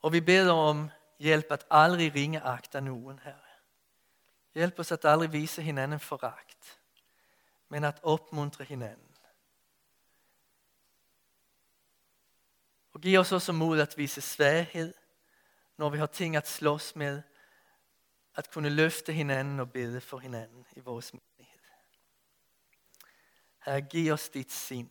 Och 0.00 0.14
vi 0.14 0.20
ber 0.20 0.50
om 0.50 0.90
hjälp 1.16 1.52
att 1.52 1.66
aldrig 1.68 2.14
ringa 2.14 2.40
akta 2.40 2.80
någon, 2.80 3.18
Herre. 3.18 3.48
Hjälp 4.52 4.78
oss 4.78 4.92
att 4.92 5.04
aldrig 5.04 5.30
visa 5.30 5.62
hinanden 5.62 6.00
förakt, 6.00 6.78
men 7.68 7.84
att 7.84 7.98
uppmuntra 8.02 8.64
hinanden. 8.64 9.16
Och 12.92 13.04
ge 13.04 13.18
oss 13.18 13.32
också 13.32 13.52
mod 13.52 13.80
att 13.80 13.98
visa 13.98 14.20
svärhet 14.20 14.96
när 15.76 15.90
vi 15.90 15.98
har 15.98 16.06
ting 16.06 16.36
att 16.36 16.46
slåss 16.46 16.94
med, 16.94 17.22
at 18.38 18.50
kunne 18.50 18.70
løfte 18.70 19.12
hinanden 19.12 19.60
og 19.60 19.72
bede 19.72 20.00
for 20.00 20.18
hinanden 20.18 20.66
i 20.76 20.80
vores 20.80 21.12
menighed. 21.12 21.58
Herre, 23.64 23.80
giv 23.80 24.12
os 24.12 24.28
dit 24.28 24.52
sind. 24.52 24.90